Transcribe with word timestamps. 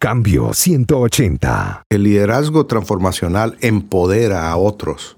Cambio 0.00 0.54
180. 0.54 1.86
El 1.88 2.04
liderazgo 2.04 2.66
transformacional 2.66 3.58
empodera 3.60 4.48
a 4.48 4.56
otros 4.56 5.16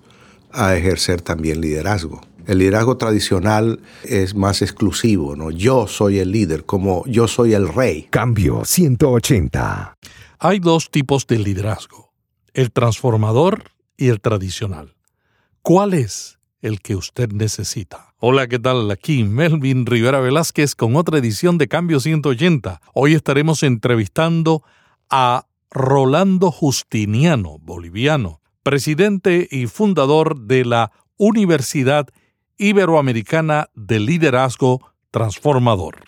a 0.50 0.74
ejercer 0.74 1.20
también 1.20 1.60
liderazgo. 1.60 2.22
El 2.46 2.60
liderazgo 2.60 2.96
tradicional 2.96 3.80
es 4.04 4.34
más 4.34 4.62
exclusivo, 4.62 5.36
¿no? 5.36 5.50
Yo 5.50 5.86
soy 5.86 6.18
el 6.18 6.32
líder, 6.32 6.64
como 6.64 7.04
yo 7.04 7.28
soy 7.28 7.52
el 7.52 7.68
rey. 7.68 8.08
Cambio 8.08 8.64
180. 8.64 9.98
Hay 10.38 10.60
dos 10.60 10.90
tipos 10.90 11.26
de 11.26 11.40
liderazgo, 11.40 12.14
el 12.54 12.72
transformador 12.72 13.72
y 13.98 14.08
el 14.08 14.22
tradicional. 14.22 14.94
¿Cuál 15.60 15.92
es 15.92 16.39
el 16.62 16.80
que 16.80 16.96
usted 16.96 17.32
necesita? 17.32 18.14
Hola, 18.18 18.46
¿qué 18.48 18.58
tal? 18.58 18.90
Aquí 18.90 19.24
Melvin 19.24 19.86
Rivera 19.86 20.20
Velázquez 20.20 20.74
con 20.74 20.96
otra 20.96 21.18
edición 21.18 21.58
de 21.58 21.68
Cambio 21.68 22.00
180. 22.00 22.80
Hoy 22.94 23.14
estaremos 23.14 23.62
entrevistando 23.62 24.62
a 25.08 25.46
Rolando 25.70 26.50
Justiniano, 26.50 27.58
boliviano, 27.60 28.40
presidente 28.62 29.48
y 29.50 29.66
fundador 29.66 30.40
de 30.40 30.64
la 30.64 30.92
Universidad 31.16 32.08
Iberoamericana 32.58 33.70
de 33.74 34.00
Liderazgo 34.00 34.80
Transformador. 35.10 36.02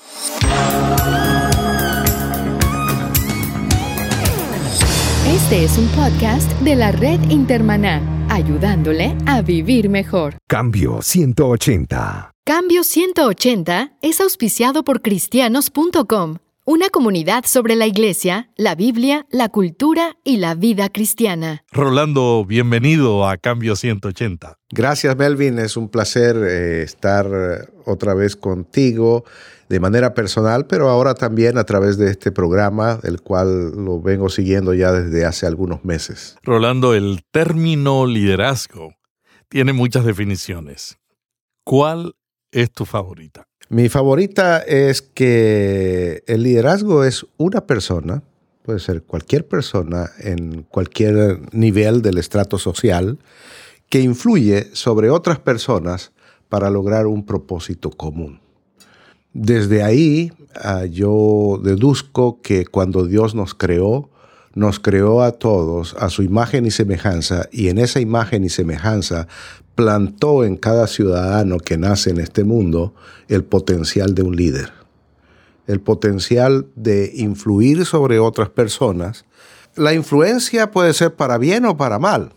Este 5.26 5.64
es 5.64 5.78
un 5.78 5.86
podcast 5.88 6.50
de 6.60 6.74
la 6.76 6.92
red 6.92 7.20
Intermaná, 7.30 8.21
ayudándole 8.32 9.14
a 9.26 9.42
vivir 9.42 9.88
mejor. 9.90 10.36
Cambio 10.48 11.02
180. 11.02 12.32
Cambio 12.44 12.82
180 12.82 13.92
es 14.00 14.20
auspiciado 14.20 14.84
por 14.84 15.02
cristianos.com, 15.02 16.38
una 16.64 16.88
comunidad 16.88 17.44
sobre 17.44 17.76
la 17.76 17.86
iglesia, 17.86 18.50
la 18.56 18.74
Biblia, 18.74 19.26
la 19.30 19.50
cultura 19.50 20.16
y 20.24 20.38
la 20.38 20.54
vida 20.54 20.88
cristiana. 20.88 21.62
Rolando, 21.72 22.44
bienvenido 22.46 23.28
a 23.28 23.36
Cambio 23.36 23.76
180. 23.76 24.56
Gracias, 24.70 25.16
Melvin. 25.16 25.58
Es 25.58 25.76
un 25.76 25.88
placer 25.88 26.36
eh, 26.36 26.82
estar 26.82 27.26
eh, 27.26 27.68
otra 27.84 28.14
vez 28.14 28.34
contigo 28.34 29.24
de 29.72 29.80
manera 29.80 30.12
personal, 30.12 30.66
pero 30.66 30.90
ahora 30.90 31.14
también 31.14 31.56
a 31.56 31.64
través 31.64 31.96
de 31.96 32.10
este 32.10 32.30
programa, 32.30 33.00
el 33.04 33.22
cual 33.22 33.70
lo 33.70 34.02
vengo 34.02 34.28
siguiendo 34.28 34.74
ya 34.74 34.92
desde 34.92 35.24
hace 35.24 35.46
algunos 35.46 35.82
meses. 35.82 36.36
Rolando, 36.42 36.92
el 36.92 37.22
término 37.30 38.04
liderazgo 38.04 38.92
tiene 39.48 39.72
muchas 39.72 40.04
definiciones. 40.04 40.98
¿Cuál 41.64 42.16
es 42.50 42.70
tu 42.70 42.84
favorita? 42.84 43.44
Mi 43.70 43.88
favorita 43.88 44.58
es 44.58 45.00
que 45.00 46.22
el 46.26 46.42
liderazgo 46.42 47.04
es 47.04 47.24
una 47.38 47.66
persona, 47.66 48.22
puede 48.64 48.78
ser 48.78 49.04
cualquier 49.04 49.48
persona 49.48 50.10
en 50.18 50.64
cualquier 50.64 51.40
nivel 51.54 52.02
del 52.02 52.18
estrato 52.18 52.58
social, 52.58 53.18
que 53.88 54.00
influye 54.00 54.68
sobre 54.74 55.08
otras 55.08 55.38
personas 55.38 56.12
para 56.50 56.68
lograr 56.68 57.06
un 57.06 57.24
propósito 57.24 57.88
común. 57.88 58.41
Desde 59.34 59.82
ahí 59.82 60.32
ah, 60.54 60.84
yo 60.84 61.60
deduzco 61.62 62.40
que 62.42 62.66
cuando 62.66 63.06
Dios 63.06 63.34
nos 63.34 63.54
creó, 63.54 64.10
nos 64.54 64.78
creó 64.78 65.22
a 65.22 65.32
todos 65.32 65.94
a 65.98 66.10
su 66.10 66.22
imagen 66.22 66.66
y 66.66 66.70
semejanza, 66.70 67.48
y 67.50 67.68
en 67.68 67.78
esa 67.78 68.00
imagen 68.00 68.44
y 68.44 68.50
semejanza 68.50 69.26
plantó 69.74 70.44
en 70.44 70.56
cada 70.56 70.86
ciudadano 70.86 71.58
que 71.58 71.78
nace 71.78 72.10
en 72.10 72.20
este 72.20 72.44
mundo 72.44 72.94
el 73.28 73.44
potencial 73.44 74.14
de 74.14 74.22
un 74.22 74.36
líder, 74.36 74.72
el 75.66 75.80
potencial 75.80 76.66
de 76.74 77.12
influir 77.14 77.86
sobre 77.86 78.18
otras 78.18 78.50
personas. 78.50 79.24
La 79.74 79.94
influencia 79.94 80.70
puede 80.70 80.92
ser 80.92 81.14
para 81.14 81.38
bien 81.38 81.64
o 81.64 81.78
para 81.78 81.98
mal. 81.98 82.32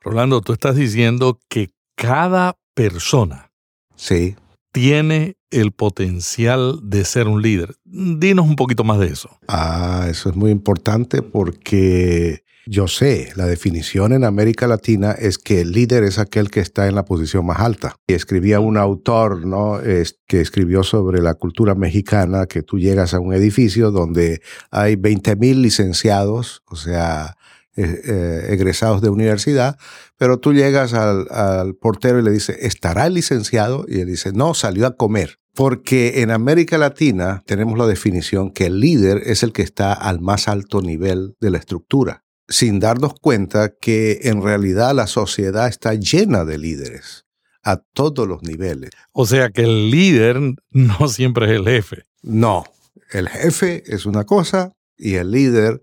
Rolando, 0.00 0.40
tú 0.40 0.52
estás 0.52 0.74
diciendo 0.74 1.38
que 1.48 1.70
cada 1.94 2.56
persona 2.74 3.52
sí. 3.94 4.34
Tiene 4.72 5.36
el 5.50 5.72
potencial 5.72 6.78
de 6.82 7.04
ser 7.04 7.26
un 7.26 7.42
líder. 7.42 7.74
Dinos 7.84 8.46
un 8.46 8.56
poquito 8.56 8.84
más 8.84 8.98
de 9.00 9.08
eso. 9.08 9.30
Ah, 9.48 10.06
eso 10.08 10.30
es 10.30 10.36
muy 10.36 10.50
importante 10.50 11.22
porque 11.22 12.44
yo 12.66 12.86
sé, 12.86 13.32
la 13.34 13.46
definición 13.46 14.12
en 14.12 14.22
América 14.22 14.68
Latina 14.68 15.12
es 15.12 15.38
que 15.38 15.62
el 15.62 15.72
líder 15.72 16.04
es 16.04 16.20
aquel 16.20 16.50
que 16.50 16.60
está 16.60 16.86
en 16.86 16.94
la 16.94 17.04
posición 17.04 17.46
más 17.46 17.58
alta. 17.58 17.96
Y 18.06 18.12
escribía 18.12 18.60
un 18.60 18.76
autor, 18.76 19.44
¿no? 19.44 19.80
Es, 19.80 20.20
que 20.28 20.40
escribió 20.40 20.84
sobre 20.84 21.20
la 21.20 21.34
cultura 21.34 21.74
mexicana, 21.74 22.46
que 22.46 22.62
tú 22.62 22.78
llegas 22.78 23.12
a 23.12 23.18
un 23.18 23.34
edificio 23.34 23.90
donde 23.90 24.40
hay 24.70 24.94
20 24.94 25.34
mil 25.34 25.62
licenciados, 25.62 26.62
o 26.66 26.76
sea, 26.76 27.34
eh, 27.76 28.00
eh, 28.04 28.46
egresados 28.50 29.00
de 29.00 29.10
universidad, 29.10 29.78
pero 30.16 30.38
tú 30.38 30.52
llegas 30.52 30.92
al, 30.92 31.26
al 31.30 31.74
portero 31.74 32.18
y 32.18 32.22
le 32.22 32.30
dices, 32.30 32.56
¿estará 32.60 33.06
el 33.06 33.14
licenciado? 33.14 33.84
Y 33.88 34.00
él 34.00 34.06
dice, 34.06 34.32
no, 34.32 34.54
salió 34.54 34.86
a 34.86 34.96
comer. 34.96 35.38
Porque 35.54 36.22
en 36.22 36.30
América 36.30 36.78
Latina 36.78 37.42
tenemos 37.44 37.76
la 37.76 37.86
definición 37.86 38.50
que 38.50 38.66
el 38.66 38.80
líder 38.80 39.22
es 39.26 39.42
el 39.42 39.52
que 39.52 39.62
está 39.62 39.92
al 39.92 40.20
más 40.20 40.48
alto 40.48 40.80
nivel 40.80 41.34
de 41.40 41.50
la 41.50 41.58
estructura, 41.58 42.24
sin 42.48 42.78
darnos 42.78 43.14
cuenta 43.20 43.74
que 43.80 44.20
en 44.24 44.42
realidad 44.42 44.94
la 44.94 45.06
sociedad 45.06 45.68
está 45.68 45.94
llena 45.94 46.44
de 46.44 46.58
líderes 46.58 47.26
a 47.62 47.76
todos 47.76 48.26
los 48.26 48.42
niveles. 48.42 48.90
O 49.12 49.26
sea 49.26 49.50
que 49.50 49.62
el 49.62 49.90
líder 49.90 50.40
no 50.70 51.08
siempre 51.08 51.46
es 51.46 51.52
el 51.52 51.64
jefe. 51.64 52.04
No, 52.22 52.64
el 53.12 53.28
jefe 53.28 53.82
es 53.86 54.06
una 54.06 54.24
cosa 54.24 54.72
y 54.96 55.14
el 55.14 55.30
líder, 55.30 55.82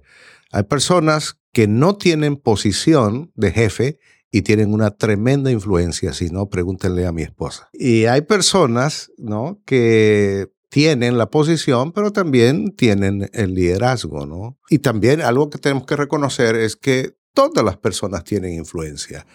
hay 0.51 0.63
personas 0.63 1.37
que 1.53 1.67
no 1.67 1.97
tienen 1.97 2.37
posición 2.37 3.31
de 3.35 3.51
jefe 3.51 3.99
y 4.31 4.41
tienen 4.41 4.73
una 4.73 4.91
tremenda 4.91 5.51
influencia, 5.51 6.13
si 6.13 6.29
no, 6.29 6.49
pregúntenle 6.49 7.07
a 7.07 7.11
mi 7.11 7.23
esposa. 7.23 7.69
Y 7.73 8.05
hay 8.05 8.21
personas, 8.21 9.11
¿no? 9.17 9.61
Que 9.65 10.47
tienen 10.69 11.17
la 11.17 11.29
posición, 11.29 11.93
pero 11.93 12.11
también 12.11 12.75
tienen 12.75 13.29
el 13.33 13.53
liderazgo, 13.53 14.25
¿no? 14.25 14.57
Y 14.69 14.79
también 14.79 15.21
algo 15.21 15.49
que 15.49 15.57
tenemos 15.57 15.85
que 15.85 15.95
reconocer 15.95 16.55
es 16.55 16.75
que 16.75 17.15
todas 17.33 17.63
las 17.63 17.77
personas 17.77 18.23
tienen 18.23 18.53
influencia. 18.53 19.25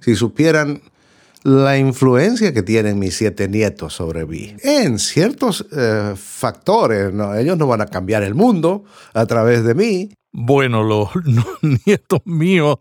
Si 0.00 0.16
supieran 0.16 0.82
la 1.42 1.78
influencia 1.78 2.52
que 2.52 2.62
tienen 2.62 2.98
mis 2.98 3.16
siete 3.16 3.48
nietos 3.48 3.94
sobre 3.94 4.26
mí. 4.26 4.54
En 4.62 4.98
ciertos 4.98 5.66
eh, 5.72 6.14
factores, 6.16 7.12
¿no? 7.12 7.34
ellos 7.34 7.56
no 7.56 7.66
van 7.66 7.80
a 7.80 7.86
cambiar 7.86 8.22
el 8.22 8.34
mundo 8.34 8.84
a 9.14 9.26
través 9.26 9.64
de 9.64 9.74
mí. 9.74 10.10
Bueno, 10.32 10.82
los, 10.84 11.10
nietos 11.84 12.20
míos 12.24 12.78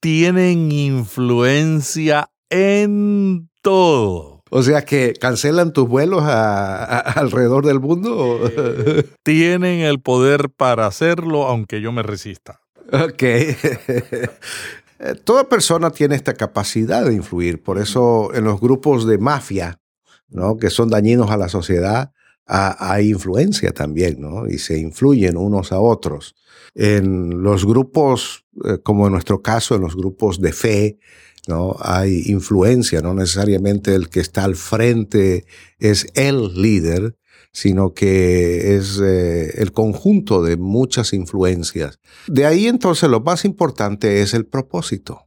tienen 0.00 0.72
influencia 0.72 2.30
en 2.48 3.48
todo. 3.62 4.42
O 4.52 4.62
sea 4.62 4.84
que 4.84 5.12
cancelan 5.12 5.72
tus 5.72 5.86
vuelos 5.88 6.22
a, 6.24 6.84
a, 6.84 6.98
alrededor 6.98 7.64
del 7.64 7.78
mundo. 7.78 8.40
Eh, 8.44 9.04
tienen 9.22 9.80
el 9.80 10.00
poder 10.00 10.50
para 10.50 10.86
hacerlo, 10.86 11.46
aunque 11.46 11.80
yo 11.80 11.92
me 11.92 12.02
resista. 12.02 12.60
Ok. 12.92 13.22
Toda 15.24 15.48
persona 15.48 15.90
tiene 15.90 16.14
esta 16.14 16.34
capacidad 16.34 17.04
de 17.04 17.14
influir. 17.14 17.62
Por 17.62 17.78
eso 17.78 18.34
en 18.34 18.44
los 18.44 18.60
grupos 18.60 19.06
de 19.06 19.18
mafia, 19.18 19.78
¿no? 20.28 20.56
que 20.56 20.68
son 20.68 20.90
dañinos 20.90 21.30
a 21.30 21.36
la 21.36 21.48
sociedad, 21.48 22.12
hay 22.50 23.10
influencia 23.10 23.72
también, 23.72 24.20
¿no? 24.20 24.48
Y 24.48 24.58
se 24.58 24.78
influyen 24.78 25.36
unos 25.36 25.70
a 25.72 25.80
otros. 25.80 26.34
En 26.74 27.42
los 27.42 27.64
grupos, 27.64 28.44
eh, 28.64 28.78
como 28.82 29.06
en 29.06 29.12
nuestro 29.12 29.40
caso, 29.40 29.76
en 29.76 29.82
los 29.82 29.94
grupos 29.94 30.40
de 30.40 30.52
fe, 30.52 30.98
¿no? 31.46 31.76
Hay 31.78 32.24
influencia, 32.26 33.00
no 33.00 33.14
necesariamente 33.14 33.94
el 33.94 34.08
que 34.08 34.20
está 34.20 34.44
al 34.44 34.56
frente 34.56 35.44
es 35.78 36.06
el 36.14 36.60
líder, 36.60 37.16
sino 37.52 37.94
que 37.94 38.76
es 38.76 39.00
eh, 39.02 39.60
el 39.60 39.72
conjunto 39.72 40.42
de 40.42 40.56
muchas 40.56 41.12
influencias. 41.12 41.98
De 42.26 42.46
ahí 42.46 42.66
entonces 42.66 43.08
lo 43.08 43.20
más 43.20 43.44
importante 43.44 44.22
es 44.22 44.34
el 44.34 44.46
propósito. 44.46 45.26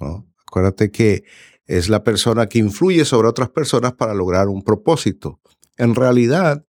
¿no? 0.00 0.26
Acuérdate 0.46 0.90
que 0.90 1.24
es 1.66 1.88
la 1.88 2.04
persona 2.04 2.46
que 2.46 2.58
influye 2.58 3.04
sobre 3.04 3.28
otras 3.28 3.50
personas 3.50 3.92
para 3.94 4.14
lograr 4.14 4.48
un 4.48 4.62
propósito. 4.62 5.40
En 5.76 5.94
realidad, 5.94 6.64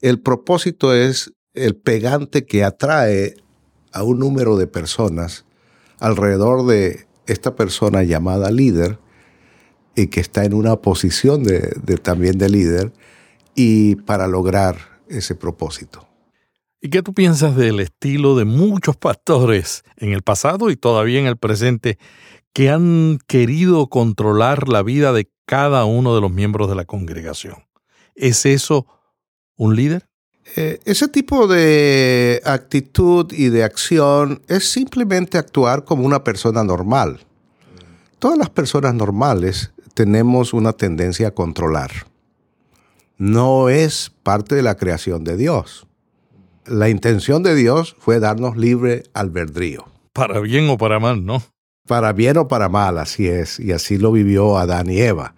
el 0.00 0.20
propósito 0.20 0.94
es 0.94 1.32
el 1.54 1.76
pegante 1.76 2.46
que 2.46 2.64
atrae 2.64 3.34
a 3.92 4.02
un 4.02 4.18
número 4.18 4.56
de 4.56 4.66
personas 4.66 5.44
alrededor 5.98 6.66
de 6.66 7.06
esta 7.26 7.54
persona 7.54 8.02
llamada 8.02 8.50
líder 8.50 8.98
y 9.94 10.08
que 10.08 10.20
está 10.20 10.44
en 10.44 10.54
una 10.54 10.76
posición 10.76 11.44
de, 11.44 11.60
también 12.02 12.38
de 12.38 12.48
líder 12.48 12.92
y 13.54 13.96
para 13.96 14.26
lograr 14.26 14.76
ese 15.08 15.34
propósito. 15.34 16.08
¿Y 16.80 16.88
qué 16.88 17.02
tú 17.02 17.14
piensas 17.14 17.54
del 17.54 17.78
estilo 17.78 18.36
de 18.36 18.44
muchos 18.44 18.96
pastores 18.96 19.84
en 19.96 20.12
el 20.12 20.22
pasado 20.22 20.70
y 20.70 20.76
todavía 20.76 21.20
en 21.20 21.26
el 21.26 21.36
presente 21.36 21.98
que 22.52 22.70
han 22.70 23.18
querido 23.28 23.88
controlar 23.88 24.68
la 24.68 24.82
vida 24.82 25.12
de 25.12 25.30
cada 25.46 25.84
uno 25.84 26.14
de 26.14 26.20
los 26.20 26.32
miembros 26.32 26.68
de 26.68 26.74
la 26.74 26.84
congregación? 26.84 27.54
¿Es 28.14 28.46
eso 28.46 28.86
un 29.56 29.76
líder? 29.76 30.06
Eh, 30.56 30.80
ese 30.84 31.08
tipo 31.08 31.46
de 31.46 32.40
actitud 32.44 33.32
y 33.32 33.48
de 33.48 33.64
acción 33.64 34.42
es 34.48 34.68
simplemente 34.68 35.38
actuar 35.38 35.84
como 35.84 36.04
una 36.04 36.24
persona 36.24 36.64
normal. 36.64 37.20
Todas 38.18 38.38
las 38.38 38.50
personas 38.50 38.94
normales 38.94 39.72
tenemos 39.94 40.52
una 40.52 40.72
tendencia 40.72 41.28
a 41.28 41.30
controlar. 41.30 41.90
No 43.18 43.68
es 43.68 44.12
parte 44.22 44.54
de 44.54 44.62
la 44.62 44.76
creación 44.76 45.24
de 45.24 45.36
Dios. 45.36 45.86
La 46.66 46.88
intención 46.88 47.42
de 47.42 47.54
Dios 47.54 47.96
fue 47.98 48.20
darnos 48.20 48.56
libre 48.56 49.04
albedrío. 49.14 49.86
Para 50.12 50.40
bien 50.40 50.68
o 50.68 50.76
para 50.76 50.98
mal, 51.00 51.24
¿no? 51.24 51.42
Para 51.86 52.12
bien 52.12 52.36
o 52.36 52.48
para 52.48 52.68
mal, 52.68 52.98
así 52.98 53.26
es. 53.26 53.58
Y 53.58 53.72
así 53.72 53.96
lo 53.96 54.12
vivió 54.12 54.58
Adán 54.58 54.90
y 54.90 55.00
Eva. 55.00 55.34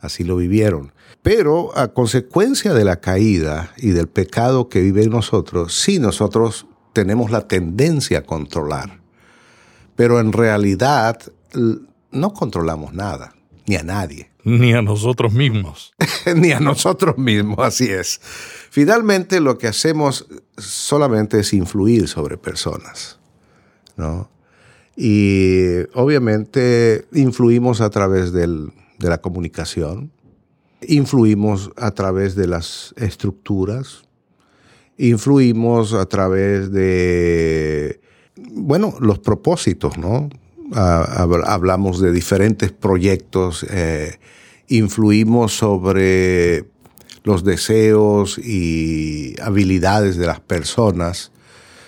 Así 0.00 0.24
lo 0.24 0.36
vivieron. 0.36 0.92
Pero 1.22 1.76
a 1.76 1.88
consecuencia 1.88 2.74
de 2.74 2.84
la 2.84 3.00
caída 3.00 3.72
y 3.76 3.90
del 3.90 4.08
pecado 4.08 4.68
que 4.68 4.80
vive 4.80 5.04
en 5.04 5.10
nosotros, 5.10 5.74
sí 5.74 5.98
nosotros 5.98 6.66
tenemos 6.92 7.30
la 7.30 7.48
tendencia 7.48 8.20
a 8.20 8.22
controlar. 8.22 9.00
Pero 9.96 10.20
en 10.20 10.32
realidad 10.32 11.18
no 12.10 12.32
controlamos 12.32 12.94
nada, 12.94 13.34
ni 13.66 13.76
a 13.76 13.82
nadie. 13.82 14.30
Ni 14.44 14.74
a 14.74 14.82
nosotros 14.82 15.32
mismos. 15.32 15.94
ni 16.36 16.52
a 16.52 16.60
nosotros 16.60 17.16
mismos, 17.16 17.60
así 17.60 17.86
es. 17.86 18.20
Finalmente 18.68 19.40
lo 19.40 19.56
que 19.56 19.68
hacemos 19.68 20.26
solamente 20.58 21.40
es 21.40 21.54
influir 21.54 22.08
sobre 22.08 22.36
personas, 22.36 23.18
¿no? 23.96 24.28
Y 24.96 25.84
obviamente 25.94 27.06
influimos 27.14 27.80
a 27.80 27.88
través 27.88 28.32
del, 28.32 28.72
de 28.98 29.08
la 29.08 29.22
comunicación, 29.22 30.12
influimos 30.88 31.70
a 31.76 31.92
través 31.92 32.34
de 32.34 32.46
las 32.46 32.94
estructuras, 32.96 34.04
influimos 34.96 35.92
a 35.92 36.06
través 36.06 36.72
de, 36.72 38.00
bueno, 38.36 38.94
los 39.00 39.18
propósitos, 39.18 39.98
¿no? 39.98 40.28
hablamos 40.72 42.00
de 42.00 42.10
diferentes 42.12 42.72
proyectos, 42.72 43.66
eh, 43.70 44.18
influimos 44.68 45.56
sobre 45.56 46.64
los 47.22 47.44
deseos 47.44 48.38
y 48.38 49.34
habilidades 49.40 50.16
de 50.16 50.26
las 50.26 50.40
personas. 50.40 51.32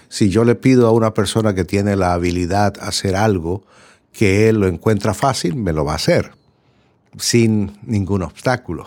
Si 0.08 0.28
yo 0.28 0.44
le 0.44 0.54
pido 0.54 0.86
a 0.86 0.92
una 0.92 1.14
persona 1.14 1.54
que 1.54 1.64
tiene 1.64 1.96
la 1.96 2.12
habilidad 2.12 2.74
hacer 2.80 3.16
algo, 3.16 3.64
que 4.12 4.48
él 4.48 4.60
lo 4.60 4.66
encuentra 4.66 5.14
fácil, 5.14 5.56
me 5.56 5.72
lo 5.72 5.84
va 5.84 5.92
a 5.92 5.96
hacer, 5.96 6.35
sin 7.18 7.78
ningún 7.82 8.22
obstáculo. 8.22 8.84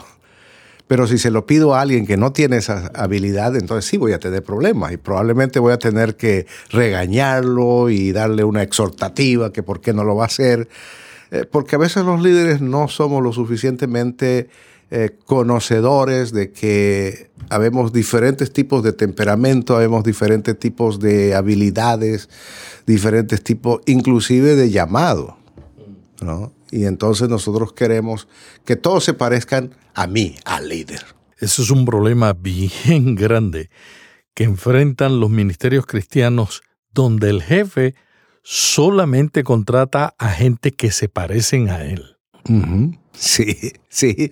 Pero 0.90 1.06
si 1.06 1.20
se 1.20 1.30
lo 1.30 1.46
pido 1.46 1.76
a 1.76 1.82
alguien 1.82 2.08
que 2.08 2.18
no 2.18 2.32
tiene 2.32 2.58
esa 2.58 2.88
habilidad, 2.96 3.56
entonces 3.56 3.88
sí 3.88 3.98
voy 3.98 4.14
a 4.14 4.20
tener 4.20 4.44
problemas 4.44 4.92
y 4.92 4.98
probablemente 4.98 5.60
voy 5.60 5.72
a 5.72 5.78
tener 5.78 6.16
que 6.16 6.48
regañarlo 6.72 7.92
y 7.92 8.12
darle 8.12 8.44
una 8.44 8.64
exhortativa 8.64 9.54
que 9.54 9.62
por 9.62 9.82
qué 9.82 9.94
no 9.94 10.04
lo 10.04 10.16
va 10.16 10.24
a 10.24 10.28
hacer. 10.28 10.68
Eh, 11.30 11.46
porque 11.50 11.76
a 11.76 11.80
veces 11.80 12.06
los 12.06 12.20
líderes 12.20 12.60
no 12.62 12.88
somos 12.88 13.22
lo 13.22 13.32
suficientemente 13.34 14.50
eh, 14.90 15.12
conocedores 15.26 16.32
de 16.32 16.52
que 16.52 17.30
habemos 17.50 17.94
diferentes 17.94 18.52
tipos 18.52 18.82
de 18.82 18.92
temperamento, 18.92 19.76
habemos 19.76 20.04
diferentes 20.04 20.58
tipos 20.58 21.00
de 21.00 21.36
habilidades, 21.36 22.30
diferentes 22.88 23.44
tipos, 23.44 23.82
inclusive 23.86 24.56
de 24.56 24.72
llamado. 24.72 25.38
¿no? 26.22 26.52
Y 26.72 26.86
entonces 26.86 27.30
nosotros 27.30 27.74
queremos 27.74 28.28
que 28.66 28.76
todos 28.76 29.04
se 29.04 29.14
parezcan 29.14 29.76
a 29.94 30.08
mí, 30.08 30.36
al 30.46 30.70
líder. 30.70 31.04
Eso 31.38 31.62
es 31.62 31.72
un 31.72 31.86
problema 31.86 32.34
bien 32.34 33.16
grande 33.16 33.70
que 34.34 34.44
enfrentan 34.44 35.20
los 35.20 35.30
ministerios 35.30 35.86
cristianos 35.86 36.62
donde 36.94 37.30
el 37.30 37.42
jefe 37.42 37.96
solamente 38.44 39.44
contrata 39.44 40.16
a 40.18 40.30
gente 40.30 40.72
que 40.72 40.92
se 40.92 41.10
parecen 41.10 41.70
a 41.70 41.84
él. 41.84 42.18
Sí, 43.14 43.74
sí, 43.90 44.32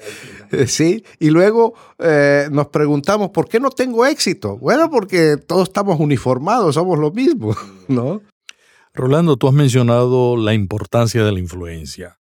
sí. 0.66 1.04
Y 1.20 1.30
luego 1.30 1.74
eh, 2.00 2.48
nos 2.52 2.68
preguntamos, 2.68 3.30
¿por 3.30 3.48
qué 3.48 3.60
no 3.60 3.70
tengo 3.70 4.06
éxito? 4.06 4.58
Bueno, 4.58 4.90
porque 4.90 5.38
todos 5.38 5.68
estamos 5.68 6.00
uniformados, 6.00 6.76
somos 6.76 6.98
lo 6.98 7.12
mismo, 7.12 7.56
¿no? 7.88 8.22
Rolando, 8.94 9.38
tú 9.38 9.48
has 9.48 9.54
mencionado 9.54 10.38
la 10.38 10.54
importancia 10.54 11.24
de 11.24 11.32
la 11.32 11.40
influencia. 11.40 12.18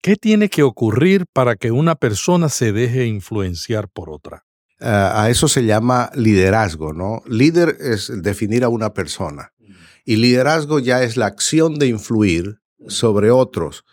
¿Qué 0.00 0.16
tiene 0.16 0.48
que 0.48 0.62
ocurrir 0.62 1.26
para 1.32 1.56
que 1.56 1.72
una 1.72 1.94
persona 1.96 2.48
se 2.48 2.72
deje 2.72 3.06
influenciar 3.06 3.88
por 3.88 4.10
otra? 4.10 4.44
Ah, 4.80 5.22
a 5.22 5.30
eso 5.30 5.48
se 5.48 5.64
llama 5.64 6.10
liderazgo, 6.14 6.92
¿no? 6.92 7.22
Líder 7.26 7.76
es 7.80 8.12
definir 8.22 8.62
a 8.62 8.68
una 8.68 8.92
persona 8.92 9.52
y 10.06 10.16
liderazgo 10.16 10.78
ya 10.78 11.02
es 11.02 11.18
la 11.18 11.26
acción 11.26 11.78
de 11.78 11.88
influir 11.88 12.60
sobre 12.86 13.30
otros. 13.30 13.84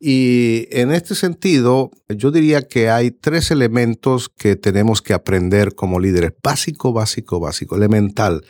Y 0.00 0.66
en 0.70 0.92
este 0.92 1.14
sentido, 1.14 1.90
yo 2.08 2.30
diría 2.30 2.62
que 2.62 2.88
hay 2.88 3.10
tres 3.10 3.50
elementos 3.50 4.28
que 4.30 4.56
tenemos 4.56 5.02
que 5.02 5.12
aprender 5.12 5.74
como 5.74 6.00
líderes. 6.00 6.32
Básico, 6.42 6.92
básico, 6.92 7.38
básico, 7.38 7.76
elemental. 7.76 8.44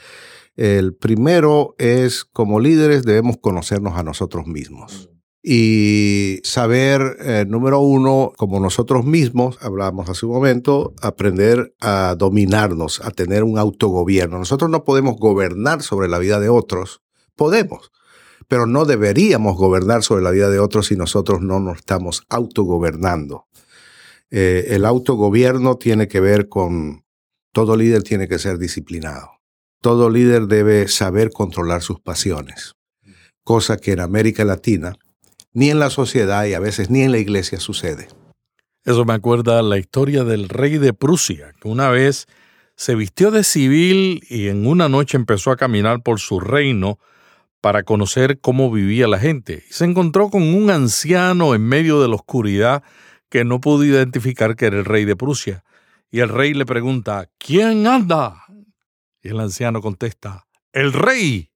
El 0.54 0.94
primero 0.94 1.74
es, 1.78 2.24
como 2.24 2.60
líderes, 2.60 3.02
debemos 3.02 3.38
conocernos 3.38 3.96
a 3.96 4.02
nosotros 4.02 4.46
mismos. 4.46 5.10
Y 5.42 6.40
saber, 6.42 7.16
eh, 7.20 7.44
número 7.46 7.80
uno, 7.80 8.32
como 8.36 8.58
nosotros 8.58 9.04
mismos, 9.04 9.56
hablamos 9.60 10.08
hace 10.08 10.26
un 10.26 10.32
momento, 10.32 10.94
aprender 11.00 11.74
a 11.80 12.16
dominarnos, 12.18 13.00
a 13.04 13.10
tener 13.10 13.44
un 13.44 13.58
autogobierno. 13.58 14.38
Nosotros 14.38 14.68
no 14.70 14.84
podemos 14.84 15.16
gobernar 15.16 15.82
sobre 15.82 16.08
la 16.08 16.18
vida 16.18 16.40
de 16.40 16.48
otros, 16.48 17.02
podemos, 17.36 17.92
pero 18.48 18.66
no 18.66 18.84
deberíamos 18.84 19.56
gobernar 19.56 20.02
sobre 20.02 20.22
la 20.22 20.30
vida 20.30 20.50
de 20.50 20.58
otros 20.58 20.88
si 20.88 20.96
nosotros 20.96 21.40
no 21.40 21.60
nos 21.60 21.78
estamos 21.78 22.24
autogobernando. 22.28 23.46
Eh, 24.30 24.66
el 24.70 24.84
autogobierno 24.84 25.76
tiene 25.76 26.08
que 26.08 26.20
ver 26.20 26.48
con, 26.48 27.04
todo 27.52 27.76
líder 27.76 28.02
tiene 28.02 28.28
que 28.28 28.38
ser 28.38 28.58
disciplinado. 28.58 29.30
Todo 29.80 30.10
líder 30.10 30.46
debe 30.48 30.88
saber 30.88 31.30
controlar 31.30 31.82
sus 31.82 32.00
pasiones, 32.00 32.74
cosa 33.44 33.76
que 33.76 33.92
en 33.92 34.00
América 34.00 34.44
Latina, 34.44 34.94
ni 35.52 35.70
en 35.70 35.78
la 35.78 35.90
sociedad 35.90 36.44
y 36.46 36.54
a 36.54 36.60
veces 36.60 36.90
ni 36.90 37.02
en 37.02 37.12
la 37.12 37.18
iglesia 37.18 37.60
sucede. 37.60 38.08
Eso 38.84 39.04
me 39.04 39.12
acuerda 39.12 39.60
la 39.62 39.78
historia 39.78 40.24
del 40.24 40.48
rey 40.48 40.78
de 40.78 40.92
Prusia, 40.94 41.52
que 41.60 41.68
una 41.68 41.90
vez 41.90 42.26
se 42.76 42.94
vistió 42.94 43.30
de 43.30 43.44
civil 43.44 44.22
y 44.30 44.48
en 44.48 44.66
una 44.66 44.88
noche 44.88 45.16
empezó 45.16 45.50
a 45.50 45.56
caminar 45.56 46.02
por 46.02 46.20
su 46.20 46.40
reino 46.40 46.98
para 47.60 47.82
conocer 47.82 48.40
cómo 48.40 48.70
vivía 48.70 49.08
la 49.08 49.18
gente. 49.18 49.64
Se 49.68 49.84
encontró 49.84 50.30
con 50.30 50.42
un 50.42 50.70
anciano 50.70 51.54
en 51.54 51.62
medio 51.62 52.00
de 52.00 52.08
la 52.08 52.14
oscuridad 52.14 52.82
que 53.28 53.44
no 53.44 53.60
pudo 53.60 53.84
identificar 53.84 54.56
que 54.56 54.66
era 54.66 54.78
el 54.78 54.84
rey 54.84 55.04
de 55.04 55.16
Prusia. 55.16 55.64
Y 56.10 56.20
el 56.20 56.28
rey 56.28 56.54
le 56.54 56.64
pregunta, 56.64 57.28
¿quién 57.36 57.86
anda? 57.86 58.44
Y 59.22 59.28
el 59.28 59.40
anciano 59.40 59.82
contesta, 59.82 60.46
el 60.72 60.92
rey. 60.92 61.50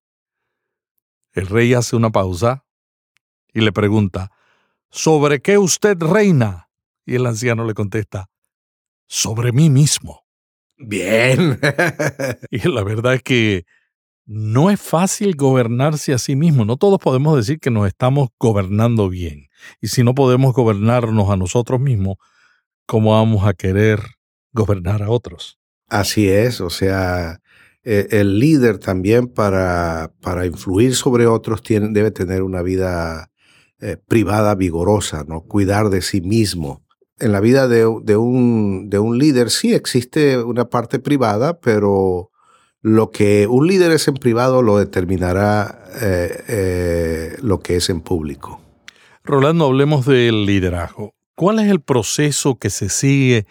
El 1.32 1.46
rey 1.46 1.72
hace 1.72 1.96
una 1.96 2.10
pausa 2.10 2.61
y 3.52 3.60
le 3.60 3.72
pregunta, 3.72 4.30
¿sobre 4.90 5.40
qué 5.40 5.58
usted 5.58 5.96
reina? 5.98 6.68
Y 7.04 7.16
el 7.16 7.26
anciano 7.26 7.64
le 7.64 7.74
contesta, 7.74 8.30
sobre 9.06 9.52
mí 9.52 9.70
mismo. 9.70 10.24
Bien. 10.78 11.58
y 12.50 12.68
la 12.68 12.82
verdad 12.82 13.14
es 13.14 13.22
que 13.22 13.64
no 14.24 14.70
es 14.70 14.80
fácil 14.80 15.36
gobernarse 15.36 16.12
a 16.12 16.18
sí 16.18 16.36
mismo. 16.36 16.64
No 16.64 16.76
todos 16.76 16.98
podemos 17.00 17.36
decir 17.36 17.58
que 17.58 17.70
nos 17.70 17.86
estamos 17.86 18.28
gobernando 18.38 19.08
bien. 19.08 19.48
Y 19.80 19.88
si 19.88 20.02
no 20.04 20.14
podemos 20.14 20.54
gobernarnos 20.54 21.30
a 21.30 21.36
nosotros 21.36 21.80
mismos, 21.80 22.16
¿cómo 22.86 23.12
vamos 23.12 23.46
a 23.46 23.54
querer 23.54 24.00
gobernar 24.52 25.02
a 25.02 25.10
otros? 25.10 25.58
Así 25.88 26.28
es, 26.28 26.60
o 26.60 26.70
sea, 26.70 27.40
e, 27.84 28.08
el 28.12 28.38
líder 28.38 28.78
también 28.78 29.28
para, 29.28 30.12
para 30.20 30.46
influir 30.46 30.94
sobre 30.94 31.26
otros 31.26 31.62
tiene, 31.62 31.88
debe 31.90 32.10
tener 32.10 32.42
una 32.42 32.62
vida 32.62 33.31
eh, 33.84 33.96
privada 33.96 34.54
vigorosa, 34.54 35.24
¿no? 35.26 35.40
Cuidar 35.40 35.90
de 35.90 36.02
sí 36.02 36.20
mismo. 36.20 36.82
En 37.18 37.32
la 37.32 37.40
vida 37.40 37.66
de, 37.66 37.78
de, 38.04 38.16
un, 38.16 38.88
de 38.88 39.00
un 39.00 39.18
líder 39.18 39.50
sí 39.50 39.74
existe 39.74 40.38
una 40.38 40.70
parte 40.70 41.00
privada, 41.00 41.58
pero 41.58 42.30
lo 42.80 43.10
que 43.10 43.48
un 43.48 43.66
líder 43.66 43.90
es 43.90 44.06
en 44.06 44.14
privado 44.14 44.62
lo 44.62 44.78
determinará 44.78 45.84
eh, 46.00 46.44
eh, 46.46 47.36
lo 47.42 47.58
que 47.58 47.74
es 47.74 47.90
en 47.90 48.00
público. 48.02 48.60
Rolando, 49.24 49.66
hablemos 49.66 50.06
del 50.06 50.46
liderazgo. 50.46 51.14
¿Cuál 51.34 51.58
es 51.58 51.68
el 51.68 51.80
proceso 51.80 52.60
que 52.60 52.70
se 52.70 52.88
sigue 52.88 53.46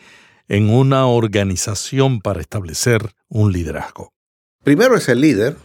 en 0.47 0.69
una 0.69 1.07
organización 1.07 2.21
para 2.21 2.39
establecer 2.39 3.01
un 3.27 3.51
liderazgo? 3.51 4.13
Primero 4.63 4.95
es 4.95 5.09
el 5.09 5.19
líder 5.19 5.57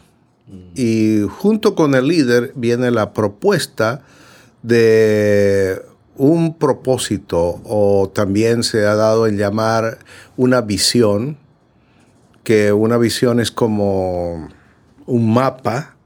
y 0.74 1.22
junto 1.28 1.76
con 1.76 1.94
el 1.94 2.08
líder 2.08 2.52
viene 2.56 2.90
la 2.90 3.12
propuesta 3.12 4.04
de 4.66 5.80
un 6.16 6.58
propósito 6.58 7.60
o 7.64 8.10
también 8.12 8.64
se 8.64 8.84
ha 8.84 8.96
dado 8.96 9.28
en 9.28 9.36
llamar 9.36 9.98
una 10.36 10.60
visión 10.60 11.36
que 12.42 12.72
una 12.72 12.98
visión 12.98 13.38
es 13.38 13.50
como 13.50 14.48
un 15.06 15.34
mapa. 15.34 15.96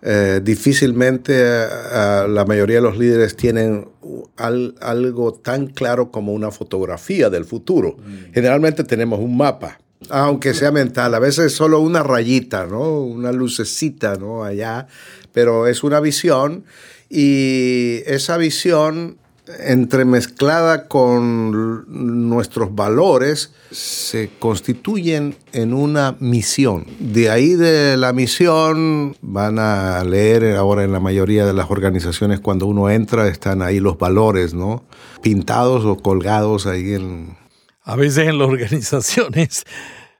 Eh, 0.00 0.40
difícilmente 0.44 1.32
eh, 1.34 2.26
la 2.28 2.44
mayoría 2.46 2.76
de 2.76 2.82
los 2.82 2.98
líderes 2.98 3.36
tienen 3.36 3.88
algo 4.36 5.34
tan 5.34 5.66
claro 5.66 6.10
como 6.10 6.32
una 6.32 6.50
fotografía 6.50 7.30
del 7.30 7.44
futuro. 7.44 7.96
Mm. 7.98 8.32
Generalmente 8.34 8.84
tenemos 8.84 9.18
un 9.18 9.36
mapa, 9.36 9.80
aunque 10.10 10.54
sea 10.54 10.70
mental, 10.70 11.14
a 11.14 11.18
veces 11.18 11.52
solo 11.52 11.80
una 11.80 12.02
rayita, 12.02 12.66
¿no? 12.66 13.00
Una 13.00 13.32
lucecita, 13.32 14.16
¿no? 14.16 14.44
Allá, 14.44 14.86
pero 15.32 15.66
es 15.66 15.82
una 15.82 16.00
visión 16.00 16.64
y 17.08 18.02
esa 18.06 18.36
visión 18.36 19.18
entremezclada 19.60 20.88
con 20.88 21.84
nuestros 22.28 22.74
valores, 22.74 23.52
se 23.70 24.30
constituyen 24.38 25.36
en 25.52 25.72
una 25.72 26.16
misión. 26.20 26.86
De 26.98 27.30
ahí 27.30 27.54
de 27.54 27.96
la 27.96 28.12
misión 28.12 29.16
van 29.20 29.58
a 29.58 30.02
leer 30.04 30.56
ahora 30.56 30.84
en 30.84 30.92
la 30.92 31.00
mayoría 31.00 31.46
de 31.46 31.52
las 31.52 31.70
organizaciones 31.70 32.40
cuando 32.40 32.66
uno 32.66 32.90
entra 32.90 33.28
están 33.28 33.62
ahí 33.62 33.80
los 33.80 33.98
valores, 33.98 34.54
¿no? 34.54 34.84
Pintados 35.22 35.84
o 35.84 35.96
colgados 35.96 36.66
ahí 36.66 36.94
en... 36.94 37.36
A 37.82 37.96
veces 37.96 38.28
en 38.28 38.38
las 38.38 38.48
organizaciones 38.50 39.64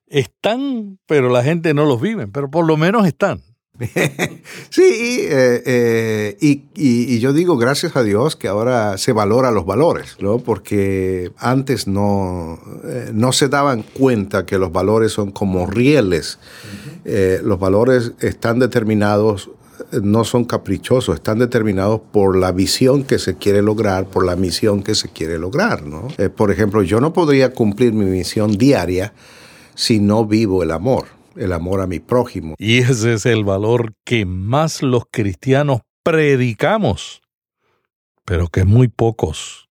están, 0.07 0.99
pero 1.07 1.29
la 1.29 1.43
gente 1.43 1.75
no 1.75 1.85
los 1.85 2.01
vive, 2.01 2.29
pero 2.29 2.51
por 2.51 2.67
lo 2.67 2.77
menos 2.77 3.07
están. 3.07 3.43
sí, 4.71 5.21
eh, 5.29 5.63
eh, 5.65 6.37
y, 6.41 7.19
yo 7.21 7.33
digo 7.33 7.57
gracias 7.57 7.97
a 7.97 8.03
Dios 8.03 8.35
que 8.35 8.49
ahora 8.49 8.99
se 8.99 9.13
valora 9.13 9.53
los 9.53 9.67
valores, 9.67 10.17
¿no? 10.21 10.39
porque 10.39 11.31
antes 11.39 11.87
no, 11.87 12.59
eh, 12.85 13.11
no 13.13 13.33
se 13.33 13.49
daban 13.49 13.83
cuenta 13.83 14.47
que 14.47 14.59
los 14.59 14.73
valores 14.73 15.13
son 15.13 15.31
como 15.31 15.67
rieles. 15.67 16.39
los 17.05 17.59
valores 17.59 18.13
están 18.21 18.59
determinados, 18.59 19.51
no 20.03 20.25
son 20.25 20.45
caprichosos, 20.45 21.15
están 21.15 21.39
determinados 21.39 22.01
por 22.13 22.37
la 22.37 22.53
visión 22.53 23.05
que 23.05 23.19
se 23.19 23.37
quiere 23.37 23.63
lograr, 23.63 24.07
por 24.07 24.27
la 24.27 24.35
misión 24.35 24.83
que 24.83 24.95
se 24.95 25.09
quiere 25.09 25.39
lograr. 25.39 25.85
¿no? 25.85 26.09
por 26.37 26.51
ejemplo, 26.51 26.83
yo 26.83 27.01
no 27.01 27.13
podría 27.13 27.53
cumplir 27.53 27.93
mi 27.93 28.07
misión 28.07 28.59
diaria 28.59 29.13
si 29.75 30.01
no 30.01 30.27
vivo 30.27 30.65
el 30.65 30.73
amor 30.73 31.18
el 31.39 31.53
amor 31.53 31.81
a 31.81 31.87
mi 31.87 32.01
prójimo. 32.01 32.55
Y 32.59 32.79
ese 32.79 33.15
es 33.15 33.27
el 33.27 33.45
valor 33.45 33.95
que 34.05 34.27
más 34.27 34.83
los 34.83 35.05
cristianos 35.11 35.81
predicamos, 36.03 37.23
pero 38.25 38.49
que 38.49 38.65
muy 38.65 38.89
pocos 38.89 39.69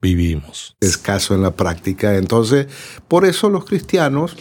vivimos. 0.00 0.76
Escaso 0.80 1.34
en 1.34 1.42
la 1.42 1.52
práctica. 1.52 2.16
Entonces, 2.16 2.68
por 3.08 3.24
eso 3.24 3.50
los 3.50 3.64
cristianos, 3.64 4.36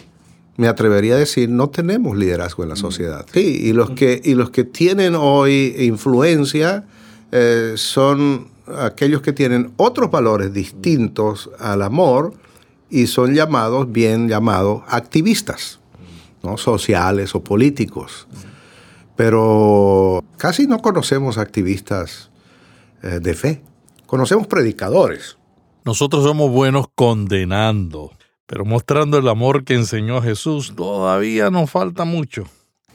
me 0.55 0.67
atrevería 0.67 1.15
a 1.15 1.17
decir, 1.17 1.49
no 1.49 1.69
tenemos 1.69 2.17
liderazgo 2.17 2.63
en 2.63 2.69
la 2.69 2.75
mm. 2.75 2.79
sociedad. 2.79 3.25
Sí, 3.31 3.59
y 3.63 3.73
los 3.73 3.91
que, 3.91 4.21
y 4.23 4.35
los 4.35 4.49
que 4.49 4.63
tienen 4.63 5.15
hoy 5.15 5.75
influencia 5.79 6.85
eh, 7.31 7.73
son 7.75 8.49
aquellos 8.79 9.21
que 9.21 9.33
tienen 9.33 9.71
otros 9.77 10.11
valores 10.11 10.53
distintos 10.53 11.49
al 11.59 11.81
amor 11.81 12.33
y 12.89 13.07
son 13.07 13.33
llamados, 13.33 13.91
bien 13.91 14.27
llamados, 14.27 14.83
activistas 14.87 15.79
sociales 16.57 17.35
o 17.35 17.43
políticos. 17.43 18.27
Pero 19.15 20.23
casi 20.37 20.67
no 20.67 20.79
conocemos 20.79 21.37
activistas 21.37 22.29
eh, 23.03 23.19
de 23.21 23.33
fe. 23.33 23.61
Conocemos 24.05 24.47
predicadores. 24.47 25.37
Nosotros 25.83 26.23
somos 26.23 26.51
buenos 26.51 26.87
condenando, 26.95 28.11
pero 28.45 28.65
mostrando 28.65 29.17
el 29.17 29.27
amor 29.27 29.63
que 29.63 29.73
enseñó 29.73 30.21
Jesús 30.21 30.73
todavía 30.75 31.49
nos 31.49 31.69
falta 31.69 32.05
mucho. 32.05 32.45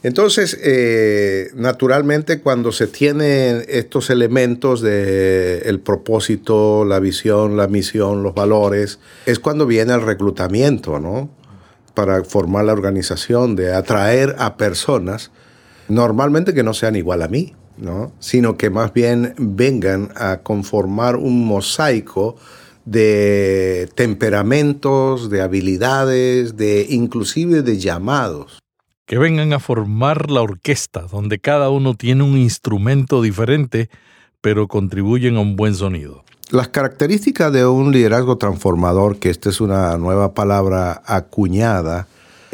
Entonces, 0.03 0.59
eh, 0.61 1.49
naturalmente, 1.55 2.41
cuando 2.41 2.73
se 2.73 2.87
tienen 2.87 3.63
estos 3.69 4.09
elementos 4.09 4.81
de 4.81 5.59
el 5.59 5.79
propósito, 5.79 6.83
la 6.83 6.99
visión, 6.99 7.55
la 7.55 7.67
misión, 7.67 8.21
los 8.21 8.35
valores, 8.35 8.99
es 9.25 9.39
cuando 9.39 9.65
viene 9.65 9.93
el 9.93 10.01
reclutamiento, 10.01 10.99
¿no? 10.99 11.29
Para 11.93 12.23
formar 12.23 12.65
la 12.65 12.73
organización, 12.73 13.55
de 13.55 13.73
atraer 13.73 14.35
a 14.39 14.57
personas, 14.57 15.31
normalmente 15.87 16.53
que 16.53 16.63
no 16.63 16.73
sean 16.73 16.95
igual 16.95 17.21
a 17.21 17.27
mí, 17.27 17.53
¿no? 17.77 18.11
sino 18.19 18.57
que 18.57 18.69
más 18.69 18.93
bien 18.93 19.33
vengan 19.37 20.09
a 20.15 20.37
conformar 20.37 21.15
un 21.15 21.45
mosaico 21.45 22.35
de 22.85 23.89
temperamentos, 23.95 25.29
de 25.29 25.41
habilidades, 25.41 26.57
de 26.57 26.85
inclusive 26.89 27.61
de 27.61 27.77
llamados. 27.77 28.59
Que 29.05 29.17
vengan 29.17 29.53
a 29.53 29.59
formar 29.59 30.29
la 30.29 30.41
orquesta, 30.41 31.01
donde 31.01 31.39
cada 31.39 31.69
uno 31.69 31.93
tiene 31.95 32.23
un 32.23 32.37
instrumento 32.37 33.21
diferente, 33.21 33.89
pero 34.41 34.67
contribuyen 34.67 35.37
a 35.37 35.41
un 35.41 35.55
buen 35.55 35.75
sonido. 35.75 36.23
Las 36.53 36.67
características 36.67 37.51
de 37.51 37.65
un 37.65 37.91
liderazgo 37.91 38.37
transformador, 38.37 39.17
que 39.17 39.31
esta 39.31 39.49
es 39.49 39.59
una 39.59 39.97
nueva 39.97 40.35
palabra 40.35 41.01
acuñada, 41.07 42.07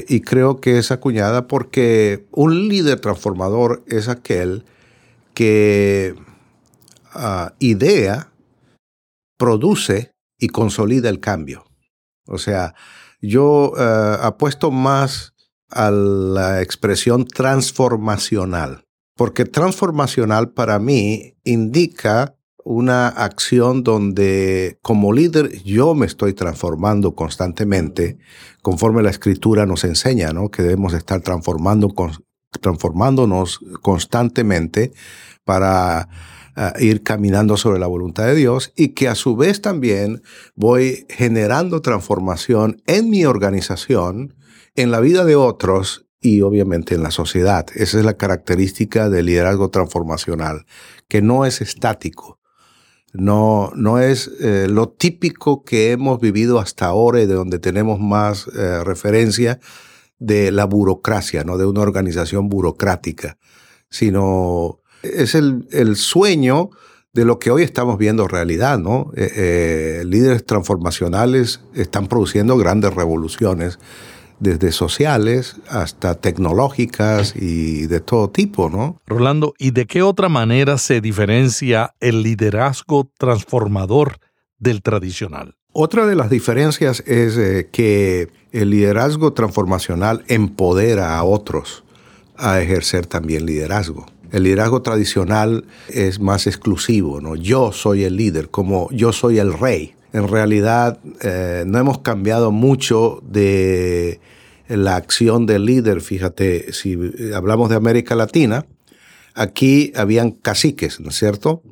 y 0.07 0.21
creo 0.21 0.61
que 0.61 0.77
es 0.77 0.93
acuñada 0.93 1.47
porque 1.47 2.25
un 2.31 2.69
líder 2.69 3.01
transformador 3.01 3.83
es 3.87 4.07
aquel 4.07 4.63
que 5.33 6.15
ah, 7.11 7.51
idea, 7.59 8.31
produce 9.37 10.13
y 10.37 10.47
consolida 10.47 11.09
el 11.09 11.19
cambio. 11.19 11.65
O 12.25 12.37
sea, 12.37 12.75
yo 13.21 13.73
eh, 13.77 14.17
apuesto 14.21 14.71
más 14.71 15.33
a 15.69 15.91
la 15.91 16.61
expresión 16.61 17.25
transformacional, 17.25 18.85
porque 19.17 19.43
transformacional 19.43 20.51
para 20.51 20.79
mí 20.79 21.35
indica 21.43 22.38
una 22.63 23.07
acción 23.07 23.83
donde 23.83 24.79
como 24.81 25.13
líder 25.13 25.61
yo 25.63 25.95
me 25.95 26.05
estoy 26.05 26.33
transformando 26.33 27.15
constantemente, 27.15 28.17
conforme 28.61 29.03
la 29.03 29.09
escritura 29.09 29.65
nos 29.65 29.83
enseña, 29.83 30.33
¿no? 30.33 30.49
que 30.49 30.63
debemos 30.63 30.93
estar 30.93 31.21
transformando, 31.21 31.93
transformándonos 32.61 33.59
constantemente 33.81 34.91
para 35.43 36.09
ah, 36.55 36.73
ir 36.79 37.03
caminando 37.03 37.57
sobre 37.57 37.79
la 37.79 37.87
voluntad 37.87 38.25
de 38.25 38.35
Dios 38.35 38.73
y 38.75 38.89
que 38.89 39.07
a 39.07 39.15
su 39.15 39.35
vez 39.35 39.61
también 39.61 40.21
voy 40.55 41.05
generando 41.09 41.81
transformación 41.81 42.81
en 42.85 43.09
mi 43.09 43.25
organización, 43.25 44.35
en 44.75 44.91
la 44.91 44.99
vida 44.99 45.25
de 45.25 45.35
otros 45.35 46.05
y 46.21 46.41
obviamente 46.41 46.95
en 46.95 47.03
la 47.03 47.11
sociedad. 47.11 47.65
Esa 47.75 47.99
es 47.99 48.05
la 48.05 48.17
característica 48.17 49.09
del 49.09 49.27
liderazgo 49.27 49.69
transformacional, 49.69 50.65
que 51.07 51.21
no 51.21 51.45
es 51.45 51.61
estático, 51.61 52.38
no, 53.13 53.71
no 53.75 53.99
es 53.99 54.29
eh, 54.39 54.67
lo 54.69 54.89
típico 54.89 55.63
que 55.63 55.91
hemos 55.91 56.19
vivido 56.19 56.59
hasta 56.59 56.85
ahora 56.85 57.21
y 57.21 57.25
de 57.25 57.33
donde 57.33 57.59
tenemos 57.59 57.99
más 57.99 58.47
eh, 58.47 58.83
referencia 58.83 59.59
de 60.19 60.51
la 60.51 60.65
burocracia, 60.65 61.43
no 61.43 61.57
de 61.57 61.65
una 61.65 61.81
organización 61.81 62.49
burocrática, 62.49 63.37
sino 63.89 64.79
es 65.01 65.33
el, 65.33 65.67
el 65.71 65.95
sueño 65.95 66.69
de 67.13 67.25
lo 67.25 67.39
que 67.39 67.51
hoy 67.51 67.63
estamos 67.63 67.97
viendo 67.97 68.27
realidad, 68.27 68.77
¿no? 68.77 69.11
Eh, 69.15 70.03
líderes 70.05 70.45
transformacionales 70.45 71.61
están 71.73 72.07
produciendo 72.07 72.57
grandes 72.57 72.93
revoluciones 72.93 73.79
desde 74.39 74.71
sociales 74.71 75.57
hasta 75.69 76.15
tecnológicas 76.15 77.33
y 77.35 77.87
de 77.87 77.99
todo 77.99 78.29
tipo, 78.29 78.69
¿no? 78.69 79.01
Rolando, 79.05 79.53
¿y 79.57 79.71
de 79.71 79.85
qué 79.85 80.01
otra 80.01 80.29
manera 80.29 80.77
se 80.77 81.01
diferencia 81.01 81.93
el 81.99 82.23
liderazgo 82.23 83.11
transformador 83.17 84.19
del 84.57 84.81
tradicional? 84.81 85.55
Otra 85.71 86.05
de 86.05 86.15
las 86.15 86.29
diferencias 86.29 87.01
es 87.05 87.37
eh, 87.37 87.69
que 87.71 88.29
el 88.51 88.71
liderazgo 88.71 89.33
transformacional 89.33 90.23
empodera 90.27 91.17
a 91.17 91.23
otros 91.23 91.83
a 92.35 92.61
ejercer 92.61 93.05
también 93.05 93.45
liderazgo. 93.45 94.05
El 94.31 94.43
liderazgo 94.43 94.81
tradicional 94.81 95.65
es 95.89 96.19
más 96.19 96.47
exclusivo, 96.47 97.19
¿no? 97.19 97.35
Yo 97.35 97.71
soy 97.71 98.03
el 98.03 98.15
líder, 98.15 98.49
como 98.49 98.89
yo 98.91 99.11
soy 99.11 99.39
el 99.39 99.53
rey 99.53 99.95
en 100.13 100.27
realidad 100.27 100.99
eh, 101.21 101.63
no 101.67 101.77
hemos 101.77 101.99
cambiado 101.99 102.51
mucho 102.51 103.21
de 103.23 104.19
la 104.67 104.95
acción 104.95 105.45
del 105.45 105.65
líder. 105.65 106.01
Fíjate, 106.01 106.73
si 106.73 106.97
hablamos 107.33 107.69
de 107.69 107.75
América 107.75 108.15
Latina, 108.15 108.65
aquí 109.35 109.91
habían 109.95 110.31
caciques, 110.31 110.99
¿no 110.99 111.09
es 111.09 111.15
cierto? 111.15 111.63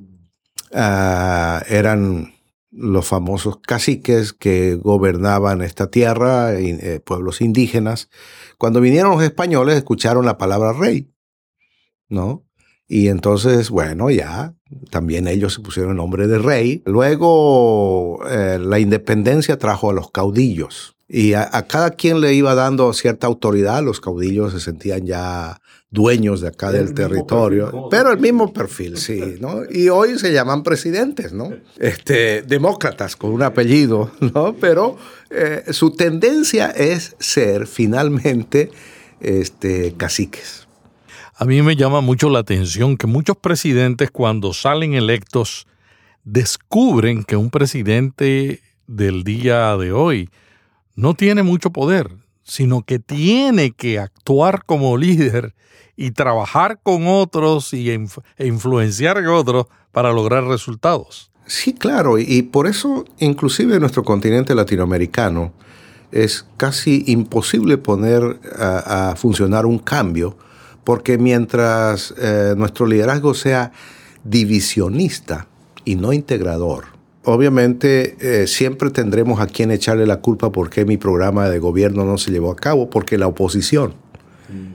Ah, 0.74 1.64
eran 1.68 2.34
los 2.72 3.08
famosos 3.08 3.60
caciques 3.60 4.34
que 4.34 4.76
gobernaban 4.76 5.62
esta 5.62 5.90
tierra, 5.90 6.54
eh, 6.54 7.00
pueblos 7.04 7.42
indígenas. 7.42 8.10
Cuando 8.58 8.82
vinieron 8.82 9.12
los 9.12 9.24
españoles 9.24 9.78
escucharon 9.78 10.26
la 10.26 10.38
palabra 10.38 10.74
rey, 10.74 11.12
¿no? 12.10 12.47
Y 12.88 13.10
entonces, 13.10 13.70
bueno, 13.70 14.10
ya 14.10 14.54
también 14.90 15.28
ellos 15.28 15.54
se 15.54 15.62
pusieron 15.62 15.92
el 15.92 15.98
nombre 15.98 16.28
de 16.28 16.40
rey. 16.40 16.82
Luego 16.86 18.20
eh, 18.30 18.60
la 18.62 18.80
independencia 18.80 19.58
trajo 19.58 19.90
a 19.90 19.94
los 19.94 20.12
caudillos. 20.12 20.96
Y 21.10 21.34
a, 21.34 21.50
a, 21.52 21.68
cada 21.68 21.92
quien 21.92 22.20
le 22.20 22.34
iba 22.34 22.54
dando 22.54 22.92
cierta 22.94 23.28
autoridad, 23.28 23.82
los 23.82 24.02
caudillos 24.02 24.52
se 24.52 24.60
sentían 24.60 25.06
ya 25.06 25.60
dueños 25.90 26.42
de 26.42 26.50
acá 26.50 26.72
del 26.72 26.94
territorio, 26.94 27.66
perfil, 27.66 27.82
pero 27.90 28.12
el 28.12 28.20
mismo 28.20 28.52
perfil, 28.52 28.98
sí, 28.98 29.38
¿no? 29.40 29.62
Y 29.70 29.88
hoy 29.90 30.20
se 30.20 30.34
llaman 30.34 30.64
presidentes, 30.64 31.32
¿no? 31.32 31.54
Este, 31.80 32.42
demócratas 32.42 33.16
con 33.16 33.32
un 33.32 33.42
apellido, 33.44 34.12
¿no? 34.34 34.56
Pero 34.60 34.98
eh, 35.30 35.64
su 35.72 35.92
tendencia 35.92 36.72
es 36.72 37.16
ser 37.20 37.68
finalmente 37.68 38.70
este, 39.22 39.94
caciques. 39.96 40.67
A 41.40 41.46
mí 41.46 41.62
me 41.62 41.76
llama 41.76 42.02
mucho 42.02 42.32
la 42.32 42.40
atención 42.40 42.98
que 42.98 43.06
muchos 43.06 43.38
presidentes 43.38 44.10
cuando 44.10 44.54
salen 44.54 44.96
electos 44.96 45.68
descubren 46.24 47.24
que 47.24 47.36
un 47.36 47.52
presidente 47.52 48.62
del 48.88 49.24
día 49.24 49.78
de 49.78 49.92
hoy 49.92 50.32
no 50.96 51.14
tiene 51.14 51.44
mucho 51.44 51.70
poder, 51.70 52.10
sino 52.42 52.82
que 52.82 52.98
tiene 52.98 53.70
que 53.70 54.00
actuar 54.00 54.64
como 54.66 54.98
líder 54.98 55.54
y 55.96 56.10
trabajar 56.10 56.80
con 56.82 57.06
otros 57.06 57.72
y 57.72 57.92
e 57.92 58.48
influenciar 58.48 59.20
a 59.20 59.32
otros 59.32 59.68
para 59.92 60.12
lograr 60.12 60.44
resultados. 60.46 61.32
Sí, 61.46 61.74
claro, 61.74 62.18
y 62.18 62.42
por 62.42 62.66
eso 62.66 63.06
inclusive 63.20 63.76
en 63.76 63.82
nuestro 63.82 64.04
continente 64.04 64.56
latinoamericano 64.56 65.54
es 66.12 66.48
casi 66.58 67.04
imposible 67.06 67.78
poner 67.78 68.40
a, 68.58 69.12
a 69.12 69.16
funcionar 69.16 69.68
un 69.68 69.78
cambio, 69.78 70.36
porque 70.88 71.18
mientras 71.18 72.14
eh, 72.18 72.54
nuestro 72.56 72.86
liderazgo 72.86 73.34
sea 73.34 73.74
divisionista 74.24 75.48
y 75.84 75.96
no 75.98 76.14
integrador, 76.14 76.86
obviamente 77.26 78.16
eh, 78.22 78.48
siempre 78.48 78.90
tendremos 78.90 79.42
a 79.42 79.48
quien 79.48 79.72
echarle 79.72 80.08
la 80.08 80.22
culpa 80.22 80.50
porque 80.54 80.86
mi 80.86 80.96
programa 80.96 81.50
de 81.50 81.60
gobierno 81.60 82.06
no 82.06 82.18
se 82.18 82.32
llevó 82.32 82.54
a 82.54 82.56
cabo, 82.56 82.90
porque 82.90 83.18
la 83.18 83.28
oposición. 83.28 83.96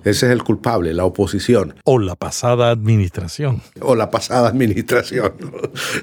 Ese 0.05 0.27
es 0.27 0.33
el 0.33 0.43
culpable, 0.43 0.93
la 0.93 1.07
oposición. 1.07 1.77
O 1.85 1.99
la 1.99 2.15
pasada 2.15 2.71
administración. 2.71 3.63
O 3.81 3.95
la 3.95 4.11
pasada 4.11 4.49
administración. 4.49 5.33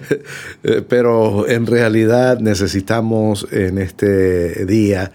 Pero 0.89 1.47
en 1.47 1.67
realidad 1.67 2.39
necesitamos 2.39 3.47
en 3.51 3.77
este 3.77 4.65
día, 4.65 5.11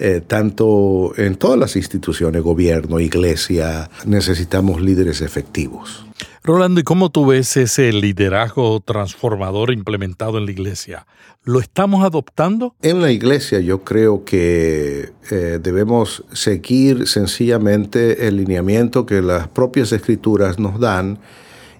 eh, 0.00 0.22
tanto 0.24 1.12
en 1.16 1.34
todas 1.34 1.58
las 1.58 1.74
instituciones, 1.74 2.40
gobierno, 2.42 3.00
iglesia, 3.00 3.90
necesitamos 4.06 4.80
líderes 4.80 5.20
efectivos. 5.20 6.06
Rolando, 6.44 6.80
¿y 6.80 6.84
cómo 6.84 7.10
tú 7.10 7.26
ves 7.26 7.56
ese 7.56 7.92
liderazgo 7.92 8.80
transformador 8.80 9.72
implementado 9.72 10.38
en 10.38 10.46
la 10.46 10.52
iglesia? 10.52 11.06
¿Lo 11.42 11.58
estamos 11.58 12.04
adoptando? 12.04 12.74
En 12.80 13.02
la 13.02 13.10
iglesia 13.10 13.58
yo 13.58 13.82
creo 13.82 14.24
que 14.24 15.10
eh, 15.30 15.58
debemos 15.60 16.24
seguir 16.32 17.08
sencillamente 17.08 18.28
el 18.28 18.36
lineamiento 18.36 19.04
que 19.04 19.20
las 19.20 19.48
propias 19.48 19.92
escrituras 19.92 20.58
nos 20.58 20.78
dan 20.78 21.18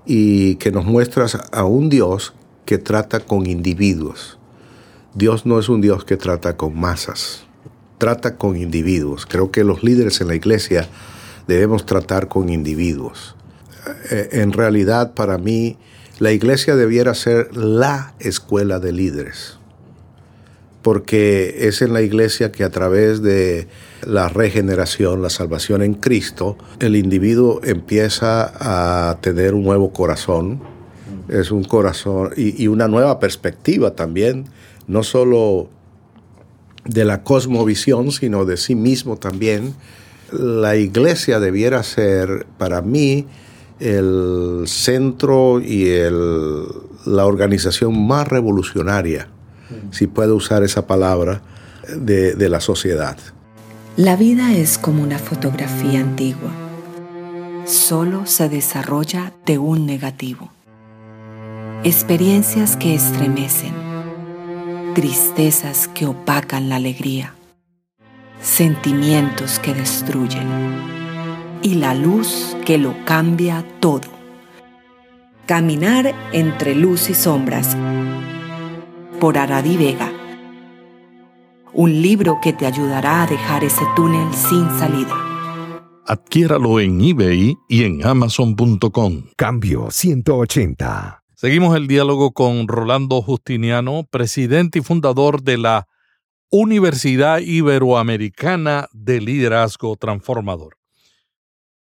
y 0.06 0.56
que 0.56 0.72
nos 0.72 0.84
muestra 0.84 1.26
a 1.52 1.64
un 1.64 1.88
Dios 1.88 2.34
que 2.64 2.78
trata 2.78 3.20
con 3.20 3.46
individuos. 3.46 4.38
Dios 5.14 5.46
no 5.46 5.58
es 5.58 5.68
un 5.68 5.80
Dios 5.80 6.04
que 6.04 6.16
trata 6.16 6.56
con 6.56 6.78
masas, 6.78 7.47
trata 7.98 8.36
con 8.36 8.56
individuos. 8.56 9.26
Creo 9.26 9.50
que 9.50 9.64
los 9.64 9.82
líderes 9.82 10.20
en 10.20 10.28
la 10.28 10.34
iglesia 10.34 10.88
debemos 11.46 11.84
tratar 11.84 12.28
con 12.28 12.48
individuos. 12.48 13.36
Eh, 14.10 14.28
en 14.32 14.52
realidad 14.52 15.14
para 15.14 15.38
mí 15.38 15.76
la 16.18 16.32
iglesia 16.32 16.76
debiera 16.76 17.14
ser 17.14 17.56
la 17.56 18.14
escuela 18.18 18.80
de 18.80 18.92
líderes, 18.92 19.58
porque 20.82 21.68
es 21.68 21.80
en 21.80 21.92
la 21.92 22.02
iglesia 22.02 22.50
que 22.50 22.64
a 22.64 22.70
través 22.70 23.22
de 23.22 23.68
la 24.04 24.28
regeneración, 24.28 25.22
la 25.22 25.30
salvación 25.30 25.82
en 25.82 25.94
Cristo, 25.94 26.56
el 26.80 26.96
individuo 26.96 27.60
empieza 27.62 28.52
a 28.58 29.18
tener 29.20 29.54
un 29.54 29.62
nuevo 29.62 29.92
corazón, 29.92 30.60
es 31.28 31.50
un 31.50 31.62
corazón 31.62 32.30
y, 32.36 32.62
y 32.62 32.66
una 32.68 32.88
nueva 32.88 33.20
perspectiva 33.20 33.94
también, 33.94 34.46
no 34.88 35.04
solo 35.04 35.70
de 36.88 37.04
la 37.04 37.22
cosmovisión, 37.22 38.10
sino 38.10 38.44
de 38.44 38.56
sí 38.56 38.74
mismo 38.74 39.16
también. 39.16 39.74
La 40.32 40.76
iglesia 40.76 41.38
debiera 41.38 41.82
ser 41.82 42.46
para 42.58 42.82
mí 42.82 43.26
el 43.78 44.64
centro 44.66 45.60
y 45.60 45.86
el, 45.86 46.64
la 47.06 47.26
organización 47.26 48.06
más 48.06 48.26
revolucionaria, 48.26 49.28
si 49.92 50.06
puedo 50.06 50.34
usar 50.34 50.64
esa 50.64 50.86
palabra, 50.86 51.42
de, 51.96 52.34
de 52.34 52.48
la 52.48 52.60
sociedad. 52.60 53.16
La 53.96 54.16
vida 54.16 54.52
es 54.54 54.76
como 54.76 55.02
una 55.02 55.18
fotografía 55.18 56.00
antigua. 56.00 56.50
Solo 57.64 58.26
se 58.26 58.48
desarrolla 58.48 59.32
de 59.46 59.58
un 59.58 59.86
negativo. 59.86 60.52
Experiencias 61.84 62.76
que 62.76 62.94
estremecen. 62.94 63.87
Tristezas 64.98 65.86
que 65.86 66.06
opacan 66.06 66.68
la 66.68 66.74
alegría. 66.74 67.32
Sentimientos 68.42 69.60
que 69.60 69.72
destruyen 69.72 70.48
y 71.62 71.74
la 71.74 71.94
luz 71.94 72.56
que 72.66 72.78
lo 72.78 72.96
cambia 73.04 73.64
todo. 73.78 74.08
Caminar 75.46 76.12
entre 76.32 76.74
luz 76.74 77.10
y 77.10 77.14
sombras 77.14 77.76
por 79.20 79.38
Aradi 79.38 79.76
Vega. 79.76 80.12
Un 81.72 82.02
libro 82.02 82.40
que 82.42 82.52
te 82.52 82.66
ayudará 82.66 83.22
a 83.22 83.26
dejar 83.28 83.62
ese 83.62 83.84
túnel 83.94 84.34
sin 84.34 84.68
salida. 84.80 85.14
Adquiéralo 86.06 86.80
en 86.80 87.00
eBay 87.00 87.56
y 87.68 87.84
en 87.84 88.04
amazon.com. 88.04 89.22
Cambio 89.36 89.92
180. 89.92 91.17
Seguimos 91.40 91.76
el 91.76 91.86
diálogo 91.86 92.32
con 92.32 92.66
Rolando 92.66 93.22
Justiniano, 93.22 94.04
presidente 94.10 94.80
y 94.80 94.82
fundador 94.82 95.40
de 95.44 95.56
la 95.56 95.86
Universidad 96.50 97.38
Iberoamericana 97.38 98.88
de 98.90 99.20
Liderazgo 99.20 99.94
Transformador. 99.94 100.78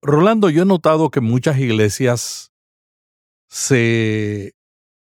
Rolando, 0.01 0.49
yo 0.49 0.63
he 0.63 0.65
notado 0.65 1.11
que 1.11 1.21
muchas 1.21 1.59
iglesias 1.59 2.53
se 3.47 4.55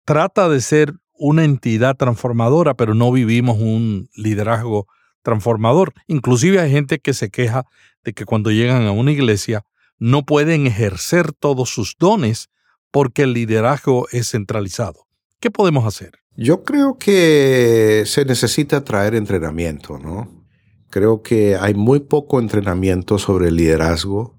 trata 0.04 0.48
de 0.48 0.60
ser 0.60 0.92
una 1.14 1.42
entidad 1.42 1.96
transformadora, 1.96 2.74
pero 2.74 2.94
no 2.94 3.10
vivimos 3.10 3.58
un 3.58 4.08
liderazgo 4.14 4.86
transformador. 5.22 5.94
Inclusive 6.06 6.60
hay 6.60 6.70
gente 6.70 7.00
que 7.00 7.12
se 7.12 7.28
queja 7.28 7.64
de 8.04 8.12
que 8.12 8.24
cuando 8.24 8.52
llegan 8.52 8.86
a 8.86 8.92
una 8.92 9.10
iglesia 9.10 9.64
no 9.98 10.24
pueden 10.24 10.68
ejercer 10.68 11.32
todos 11.32 11.70
sus 11.70 11.96
dones 11.98 12.50
porque 12.90 13.22
el 13.22 13.32
liderazgo 13.32 14.06
es 14.12 14.30
centralizado. 14.30 15.06
¿Qué 15.40 15.50
podemos 15.50 15.86
hacer? 15.86 16.12
Yo 16.36 16.62
creo 16.64 16.98
que 16.98 18.04
se 18.06 18.24
necesita 18.24 18.84
traer 18.84 19.14
entrenamiento, 19.14 19.98
¿no? 19.98 20.46
Creo 20.90 21.22
que 21.22 21.56
hay 21.56 21.74
muy 21.74 22.00
poco 22.00 22.40
entrenamiento 22.40 23.18
sobre 23.18 23.48
el 23.48 23.56
liderazgo 23.56 24.38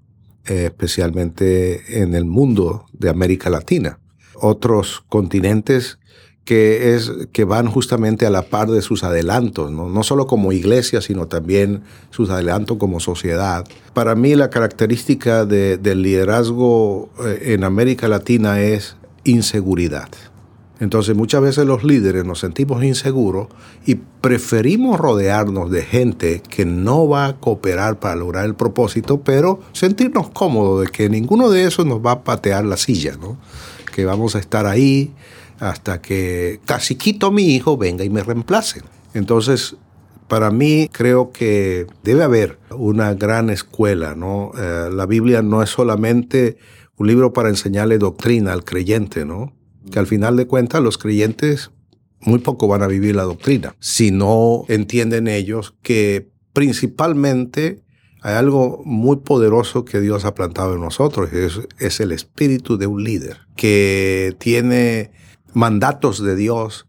eh, 0.50 0.64
especialmente 0.64 2.02
en 2.02 2.14
el 2.14 2.24
mundo 2.24 2.86
de 2.92 3.08
América 3.08 3.50
Latina. 3.50 4.00
Otros 4.34 5.04
continentes 5.08 5.99
que, 6.50 6.96
es, 6.96 7.12
que 7.30 7.44
van 7.44 7.68
justamente 7.68 8.26
a 8.26 8.30
la 8.30 8.42
par 8.42 8.68
de 8.72 8.82
sus 8.82 9.04
adelantos, 9.04 9.70
¿no? 9.70 9.88
no 9.88 10.02
solo 10.02 10.26
como 10.26 10.50
iglesia, 10.50 11.00
sino 11.00 11.28
también 11.28 11.82
sus 12.10 12.28
adelantos 12.28 12.76
como 12.76 12.98
sociedad. 12.98 13.64
Para 13.94 14.16
mí 14.16 14.34
la 14.34 14.50
característica 14.50 15.44
de, 15.44 15.78
del 15.78 16.02
liderazgo 16.02 17.08
eh, 17.24 17.52
en 17.54 17.62
América 17.62 18.08
Latina 18.08 18.60
es 18.62 18.96
inseguridad. 19.22 20.08
Entonces 20.80 21.14
muchas 21.14 21.40
veces 21.40 21.66
los 21.66 21.84
líderes 21.84 22.24
nos 22.24 22.40
sentimos 22.40 22.82
inseguros 22.82 23.46
y 23.86 23.94
preferimos 24.20 24.98
rodearnos 24.98 25.70
de 25.70 25.82
gente 25.82 26.42
que 26.48 26.64
no 26.64 27.08
va 27.08 27.26
a 27.26 27.36
cooperar 27.36 28.00
para 28.00 28.16
lograr 28.16 28.44
el 28.44 28.56
propósito, 28.56 29.20
pero 29.20 29.60
sentirnos 29.72 30.30
cómodos 30.30 30.80
de 30.84 30.90
que 30.90 31.08
ninguno 31.08 31.48
de 31.48 31.62
esos 31.62 31.86
nos 31.86 32.04
va 32.04 32.10
a 32.10 32.24
patear 32.24 32.64
la 32.64 32.76
silla, 32.76 33.16
¿no? 33.20 33.38
Que 33.94 34.04
vamos 34.04 34.34
a 34.34 34.40
estar 34.40 34.66
ahí 34.66 35.12
hasta 35.60 36.02
que 36.02 36.60
casi 36.64 36.96
quito 36.96 37.30
mi 37.30 37.54
hijo 37.54 37.76
venga 37.76 38.04
y 38.04 38.10
me 38.10 38.22
reemplace. 38.22 38.82
Entonces, 39.14 39.76
para 40.26 40.50
mí 40.50 40.88
creo 40.92 41.30
que 41.30 41.86
debe 42.02 42.24
haber 42.24 42.58
una 42.70 43.14
gran 43.14 43.50
escuela, 43.50 44.14
¿no? 44.14 44.52
Eh, 44.58 44.88
la 44.92 45.06
Biblia 45.06 45.42
no 45.42 45.62
es 45.62 45.70
solamente 45.70 46.56
un 46.96 47.06
libro 47.06 47.32
para 47.32 47.48
enseñarle 47.48 47.98
doctrina 47.98 48.52
al 48.52 48.64
creyente, 48.64 49.24
¿no? 49.24 49.54
que 49.90 49.98
al 49.98 50.06
final 50.06 50.36
de 50.36 50.46
cuentas 50.46 50.82
los 50.82 50.98
creyentes 50.98 51.70
muy 52.20 52.38
poco 52.38 52.68
van 52.68 52.82
a 52.82 52.86
vivir 52.86 53.16
la 53.16 53.22
doctrina, 53.22 53.74
si 53.80 54.10
no 54.10 54.64
entienden 54.68 55.26
ellos 55.26 55.74
que 55.82 56.28
principalmente 56.52 57.82
hay 58.20 58.34
algo 58.34 58.82
muy 58.84 59.16
poderoso 59.16 59.86
que 59.86 60.00
Dios 60.00 60.26
ha 60.26 60.34
plantado 60.34 60.74
en 60.74 60.80
nosotros, 60.80 61.32
es, 61.32 61.60
es 61.78 62.00
el 62.00 62.12
espíritu 62.12 62.76
de 62.76 62.86
un 62.86 63.02
líder, 63.02 63.38
que 63.56 64.36
tiene 64.38 65.12
mandatos 65.54 66.22
de 66.22 66.36
Dios 66.36 66.86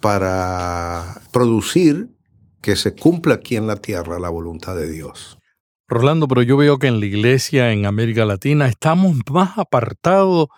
para 0.00 1.20
producir 1.32 2.08
que 2.60 2.76
se 2.76 2.94
cumpla 2.94 3.34
aquí 3.34 3.56
en 3.56 3.66
la 3.66 3.76
tierra 3.76 4.18
la 4.18 4.28
voluntad 4.28 4.76
de 4.76 4.90
Dios. 4.90 5.38
Rolando, 5.88 6.28
pero 6.28 6.42
yo 6.42 6.56
veo 6.56 6.78
que 6.78 6.86
en 6.86 7.00
la 7.00 7.06
iglesia 7.06 7.72
en 7.72 7.84
América 7.84 8.24
Latina 8.24 8.68
estamos 8.68 9.16
más 9.30 9.58
apartados 9.58 10.48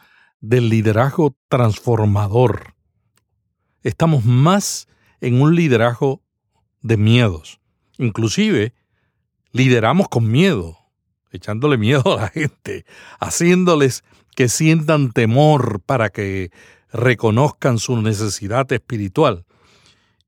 del 0.41 0.69
liderazgo 0.69 1.37
transformador. 1.49 2.75
Estamos 3.83 4.25
más 4.25 4.89
en 5.21 5.41
un 5.41 5.55
liderazgo 5.55 6.23
de 6.83 6.97
miedos. 6.97 7.61
Inclusive, 7.99 8.75
lideramos 9.53 10.09
con 10.09 10.31
miedo, 10.31 10.77
echándole 11.31 11.79
miedo 11.79 12.19
a 12.19 12.23
la 12.23 12.29
gente, 12.29 12.85
haciéndoles 13.19 14.05
que 14.37 14.49
sientan 14.49 15.13
temor 15.13 15.81
para 15.81 16.11
que 16.11 16.51
reconozcan 16.93 17.79
su 17.79 18.01
necesidad 18.01 18.71
espiritual. 18.73 19.45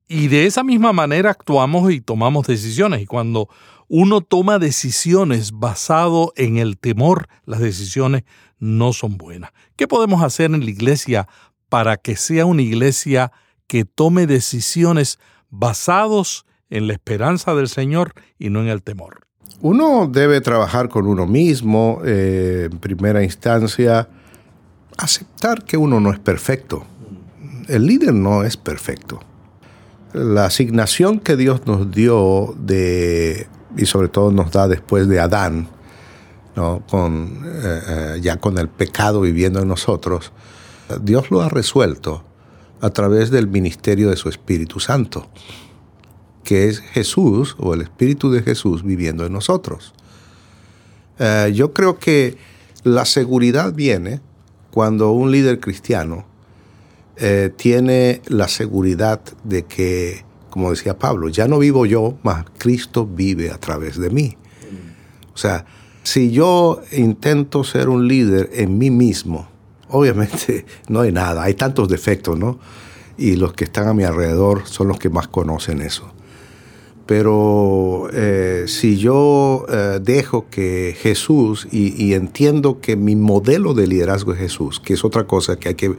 Y 0.09 0.29
de 0.29 0.47
esa 0.47 0.63
misma 0.63 0.93
manera 0.93 1.31
actuamos 1.31 1.91
y 1.93 2.01
tomamos 2.01 2.47
decisiones. 2.47 3.03
Y 3.03 3.07
cuando 3.07 3.49
uno 3.89 4.21
toma 4.21 4.59
decisiones 4.59 5.53
basado 5.53 6.33
en 6.37 6.59
el 6.59 6.79
temor, 6.79 7.29
las 7.45 7.61
decisiones 7.61 8.25
no 8.59 8.93
son 8.93 9.17
buenas. 9.17 9.51
¿Qué 9.77 9.89
podemos 9.89 10.23
hacer 10.23 10.53
en 10.53 10.65
la 10.65 10.71
iglesia 10.71 11.29
para 11.69 11.97
que 11.97 12.17
sea 12.17 12.47
una 12.47 12.63
iglesia 12.63 13.33
que 13.67 13.85
tome 13.85 14.27
decisiones 14.27 15.19
basados 15.51 16.47
en 16.71 16.87
la 16.87 16.93
esperanza 16.93 17.55
del 17.55 17.69
Señor 17.69 18.15
y 18.39 18.51
no 18.51 18.61
en 18.61 18.69
el 18.69 18.83
temor? 18.83 19.27
Uno 19.61 20.07
debe 20.07 20.41
trabajar 20.41 20.89
con 20.89 21.07
uno 21.07 21.27
mismo, 21.27 22.01
eh, 22.05 22.69
en 22.71 22.79
primera 22.79 23.23
instancia, 23.23 24.09
aceptar 24.97 25.65
que 25.65 25.77
uno 25.77 26.01
no 26.01 26.13
es 26.13 26.19
perfecto. 26.19 26.85
El 27.69 27.87
líder 27.87 28.15
no 28.15 28.45
es 28.45 28.57
perfecto 28.57 29.21
la 30.15 30.47
asignación 30.47 31.19
que 31.19 31.37
Dios 31.37 31.67
nos 31.67 31.91
dio 31.91 32.55
de, 32.57 33.49
y 33.77 33.85
sobre 33.85 34.09
todo 34.09 34.31
nos 34.31 34.53
da 34.53 34.69
después 34.69 35.09
de 35.09 35.19
Adán, 35.19 35.69
¿no? 36.55 36.85
con, 36.89 37.43
eh, 37.45 37.81
eh, 37.89 38.21
ya 38.23 38.37
con 38.37 38.57
el 38.57 38.69
pecado 38.69 39.21
viviendo 39.21 39.61
en 39.61 39.69
nosotros, 39.69 40.33
Dios 41.03 41.31
lo 41.33 41.43
ha 41.43 41.49
resuelto 41.49 42.25
a 42.81 42.91
través 42.91 43.31
del 43.31 43.49
ministerio 43.49 44.09
de 44.09 44.17
su 44.17 44.29
Espíritu 44.29 44.79
Santo, 44.79 45.29
que 46.45 46.69
es 46.69 46.79
Jesús 46.79 47.57
o 47.59 47.75
el 47.75 47.81
Espíritu 47.81 48.31
de 48.31 48.43
Jesús 48.43 48.85
viviendo 48.85 49.27
en 49.27 49.33
nosotros. 49.33 49.95
Eh, 51.19 51.51
yo 51.57 51.73
creo 51.73 51.99
que 51.99 52.39
la 52.85 53.05
seguridad 53.05 53.73
viene 53.73 54.21
cuando 54.75 55.13
un 55.13 55.31
líder 55.31 55.61
cristiano 55.61 56.25
eh, 57.17 57.53
tiene 57.55 58.23
la 58.27 58.49
seguridad 58.49 59.21
de 59.45 59.67
que, 59.67 60.25
como 60.51 60.71
decía 60.71 60.99
Pablo, 60.99 61.29
ya 61.29 61.47
no 61.47 61.61
vivo 61.61 61.87
yo, 61.87 62.19
más 62.25 62.45
Cristo 62.59 63.07
vive 63.07 63.53
a 63.53 63.59
través 63.59 64.01
de 64.01 64.11
mí. 64.11 64.37
O 65.33 65.39
sea, 65.39 65.65
si 66.03 66.33
yo 66.33 66.83
intento 66.91 67.63
ser 67.63 67.89
un 67.89 68.09
líder 68.09 68.51
en 68.53 68.77
mí 68.77 68.91
mismo, 68.91 69.47
obviamente 69.91 70.67
no 70.89 71.03
hay 71.03 71.13
nada, 71.13 71.45
hay 71.45 71.55
tantos 71.55 71.89
defectos, 71.89 72.37
¿no? 72.37 72.59
Y 73.17 73.37
los 73.37 73.53
que 73.53 73.67
están 73.67 73.87
a 73.87 73.95
mi 73.95 74.03
alrededor 74.03 74.67
son 74.67 74.89
los 74.89 74.99
que 74.99 75.09
más 75.09 75.29
conocen 75.29 75.83
eso. 75.83 76.13
Pero 77.07 78.09
eh, 78.13 78.65
si 78.67 78.97
yo 78.97 79.67
eh, 79.69 80.01
dejo 80.03 80.47
que 80.51 80.97
Jesús, 80.99 81.69
y 81.71 82.15
entiendo 82.15 82.81
que 82.81 82.97
mi 82.97 83.15
modelo 83.15 83.75
de 83.75 83.87
liderazgo 83.87 84.33
es 84.33 84.39
Jesús, 84.39 84.81
que 84.81 84.95
es 84.95 85.05
otra 85.05 85.25
cosa 85.25 85.57
que 85.57 85.69
hay 85.69 85.75
que 85.75 85.95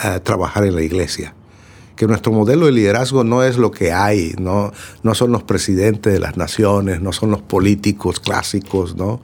a 0.00 0.20
trabajar 0.20 0.64
en 0.66 0.74
la 0.74 0.82
iglesia. 0.82 1.34
Que 1.96 2.06
nuestro 2.06 2.32
modelo 2.32 2.66
de 2.66 2.72
liderazgo 2.72 3.24
no 3.24 3.42
es 3.42 3.56
lo 3.56 3.70
que 3.70 3.92
hay, 3.92 4.34
no, 4.38 4.72
no 5.02 5.14
son 5.14 5.32
los 5.32 5.42
presidentes 5.42 6.12
de 6.12 6.18
las 6.18 6.36
naciones, 6.36 7.00
no 7.00 7.12
son 7.12 7.30
los 7.30 7.40
políticos 7.40 8.20
clásicos, 8.20 8.94
¿no? 8.96 9.20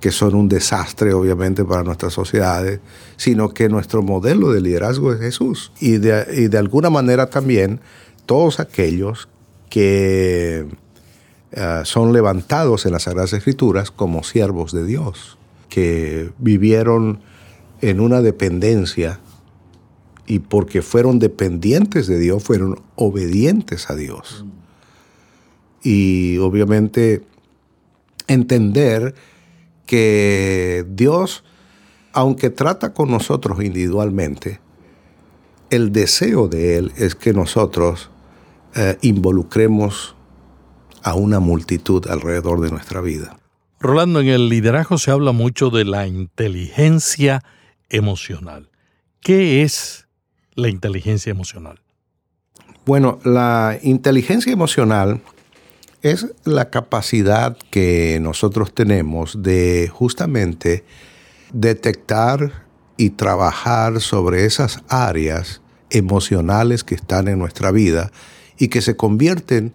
que 0.00 0.10
son 0.10 0.34
un 0.34 0.48
desastre 0.48 1.12
obviamente 1.14 1.64
para 1.64 1.82
nuestras 1.82 2.12
sociedades, 2.12 2.80
sino 3.16 3.48
que 3.50 3.68
nuestro 3.68 4.02
modelo 4.02 4.52
de 4.52 4.60
liderazgo 4.60 5.12
es 5.12 5.20
Jesús. 5.20 5.72
Y 5.80 5.98
de, 5.98 6.26
y 6.32 6.48
de 6.48 6.58
alguna 6.58 6.90
manera 6.90 7.28
también 7.28 7.80
todos 8.26 8.60
aquellos 8.60 9.28
que 9.68 10.66
eh, 11.52 11.80
son 11.84 12.12
levantados 12.12 12.86
en 12.86 12.92
las 12.92 13.04
Sagradas 13.04 13.32
Escrituras 13.32 13.90
como 13.90 14.22
siervos 14.22 14.72
de 14.72 14.84
Dios, 14.84 15.38
que 15.68 16.30
vivieron 16.38 17.20
en 17.80 18.00
una 18.00 18.20
dependencia 18.20 19.20
y 20.26 20.40
porque 20.40 20.82
fueron 20.82 21.18
dependientes 21.18 22.06
de 22.06 22.18
Dios, 22.18 22.42
fueron 22.42 22.82
obedientes 22.96 23.90
a 23.90 23.94
Dios. 23.94 24.44
Y 25.82 26.38
obviamente 26.38 27.22
entender 28.26 29.14
que 29.86 30.84
Dios, 30.88 31.44
aunque 32.12 32.50
trata 32.50 32.92
con 32.92 33.10
nosotros 33.10 33.62
individualmente, 33.62 34.60
el 35.70 35.92
deseo 35.92 36.48
de 36.48 36.76
Él 36.76 36.92
es 36.96 37.14
que 37.14 37.32
nosotros 37.32 38.10
eh, 38.76 38.98
involucremos 39.00 40.14
a 41.02 41.14
una 41.14 41.40
multitud 41.40 42.06
alrededor 42.08 42.60
de 42.60 42.70
nuestra 42.70 43.00
vida. 43.00 43.38
Rolando, 43.80 44.20
en 44.20 44.28
el 44.28 44.48
liderazgo 44.48 44.98
se 44.98 45.10
habla 45.10 45.32
mucho 45.32 45.70
de 45.70 45.84
la 45.84 46.06
inteligencia 46.06 47.42
emocional. 47.88 48.68
¿Qué 49.20 49.62
es 49.62 50.06
la 50.54 50.68
inteligencia 50.68 51.30
emocional? 51.30 51.80
Bueno, 52.84 53.18
la 53.24 53.78
inteligencia 53.82 54.52
emocional 54.52 55.20
es 56.02 56.26
la 56.44 56.70
capacidad 56.70 57.56
que 57.70 58.18
nosotros 58.20 58.74
tenemos 58.74 59.42
de 59.42 59.90
justamente 59.92 60.84
detectar 61.52 62.66
y 62.96 63.10
trabajar 63.10 64.00
sobre 64.00 64.44
esas 64.44 64.82
áreas 64.88 65.62
emocionales 65.90 66.84
que 66.84 66.94
están 66.94 67.28
en 67.28 67.38
nuestra 67.38 67.70
vida 67.70 68.10
y 68.58 68.68
que 68.68 68.80
se 68.80 68.96
convierten 68.96 69.74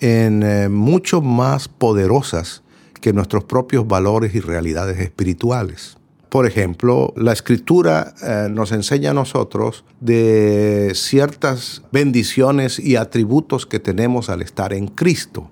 en 0.00 0.42
eh, 0.42 0.68
mucho 0.68 1.20
más 1.20 1.68
poderosas 1.68 2.62
que 3.00 3.12
nuestros 3.12 3.44
propios 3.44 3.86
valores 3.86 4.34
y 4.34 4.40
realidades 4.40 4.98
espirituales. 4.98 5.98
Por 6.34 6.46
ejemplo, 6.46 7.12
la 7.16 7.32
escritura 7.32 8.12
eh, 8.20 8.48
nos 8.50 8.72
enseña 8.72 9.12
a 9.12 9.14
nosotros 9.14 9.84
de 10.00 10.90
ciertas 10.96 11.82
bendiciones 11.92 12.80
y 12.80 12.96
atributos 12.96 13.66
que 13.66 13.78
tenemos 13.78 14.30
al 14.30 14.42
estar 14.42 14.72
en 14.72 14.88
Cristo. 14.88 15.48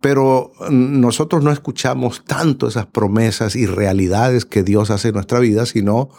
Pero 0.00 0.52
mm, 0.60 1.00
nosotros 1.00 1.42
no 1.42 1.50
escuchamos 1.50 2.24
tanto 2.24 2.68
esas 2.68 2.86
promesas 2.86 3.56
y 3.56 3.66
realidades 3.66 4.44
que 4.44 4.62
Dios 4.62 4.90
hace 4.90 5.08
en 5.08 5.14
nuestra 5.14 5.40
vida, 5.40 5.66
sino 5.66 6.10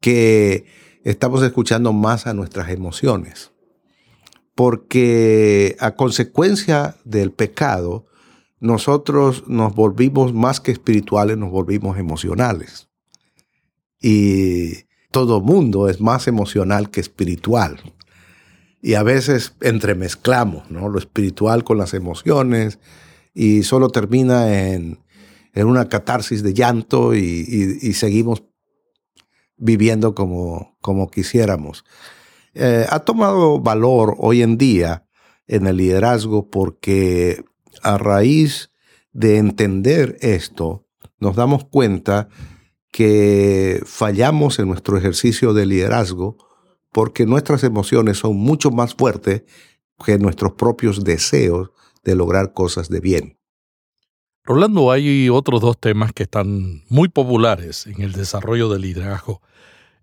que 0.00 0.66
estamos 1.04 1.40
escuchando 1.44 1.92
más 1.92 2.26
a 2.26 2.34
nuestras 2.34 2.68
emociones. 2.70 3.51
Porque 4.54 5.76
a 5.80 5.92
consecuencia 5.92 6.96
del 7.04 7.32
pecado, 7.32 8.06
nosotros 8.60 9.44
nos 9.48 9.74
volvimos 9.74 10.32
más 10.32 10.60
que 10.60 10.70
espirituales, 10.70 11.36
nos 11.36 11.50
volvimos 11.50 11.98
emocionales. 11.98 12.88
Y 14.00 14.84
todo 15.10 15.40
mundo 15.40 15.88
es 15.88 16.00
más 16.00 16.26
emocional 16.26 16.90
que 16.90 17.00
espiritual. 17.00 17.80
Y 18.80 18.94
a 18.94 19.04
veces 19.04 19.54
entremezclamos 19.60 20.70
¿no? 20.70 20.88
lo 20.88 20.98
espiritual 20.98 21.62
con 21.62 21.78
las 21.78 21.94
emociones 21.94 22.80
y 23.32 23.62
solo 23.62 23.90
termina 23.90 24.72
en, 24.72 24.98
una 25.54 25.88
catarsis 25.88 26.42
de 26.42 26.54
llanto 26.54 27.14
y, 27.14 27.92
seguimos 27.94 28.42
viviendo 29.56 30.14
como, 30.14 30.76
como 30.80 31.10
quisiéramos. 31.10 31.84
Eh, 32.54 32.86
ha 32.88 33.00
tomado 33.00 33.60
valor 33.60 34.16
hoy 34.18 34.42
en 34.42 34.58
día 34.58 35.06
en 35.46 35.66
el 35.66 35.78
liderazgo 35.78 36.50
porque 36.50 37.44
a 37.82 37.98
raíz 37.98 38.70
de 39.12 39.38
entender 39.38 40.16
esto, 40.20 40.86
nos 41.18 41.36
damos 41.36 41.64
cuenta 41.64 42.28
que 42.90 43.82
fallamos 43.86 44.58
en 44.58 44.68
nuestro 44.68 44.98
ejercicio 44.98 45.54
de 45.54 45.66
liderazgo 45.66 46.36
porque 46.90 47.26
nuestras 47.26 47.64
emociones 47.64 48.18
son 48.18 48.36
mucho 48.36 48.70
más 48.70 48.94
fuertes 48.94 49.44
que 50.04 50.18
nuestros 50.18 50.52
propios 50.52 51.04
deseos 51.04 51.70
de 52.04 52.14
lograr 52.14 52.52
cosas 52.52 52.88
de 52.88 53.00
bien. 53.00 53.38
Rolando, 54.44 54.90
hay 54.90 55.28
otros 55.30 55.60
dos 55.60 55.78
temas 55.78 56.12
que 56.12 56.24
están 56.24 56.82
muy 56.88 57.08
populares 57.08 57.86
en 57.86 58.02
el 58.02 58.12
desarrollo 58.12 58.68
del 58.68 58.82
liderazgo. 58.82 59.40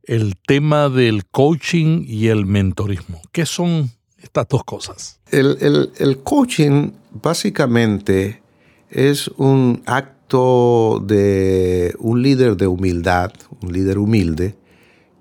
El 0.10 0.38
tema 0.38 0.90
del 0.90 1.28
coaching 1.28 2.04
y 2.08 2.30
el 2.30 2.48
mentorismo. 2.48 3.22
¿Qué 3.32 3.46
son 3.46 3.92
estas 4.18 4.48
dos 4.48 4.64
cosas? 4.64 5.20
El, 5.30 6.22
coaching 6.24 6.94
básicamente 7.12 8.42
es 8.90 9.28
un 9.28 9.84
acto 9.86 11.00
de 11.06 11.94
un 12.00 12.24
líder 12.24 12.58
de 12.58 12.66
humildad, 12.66 13.32
un 13.62 13.72
líder 13.72 14.00
humilde, 14.00 14.56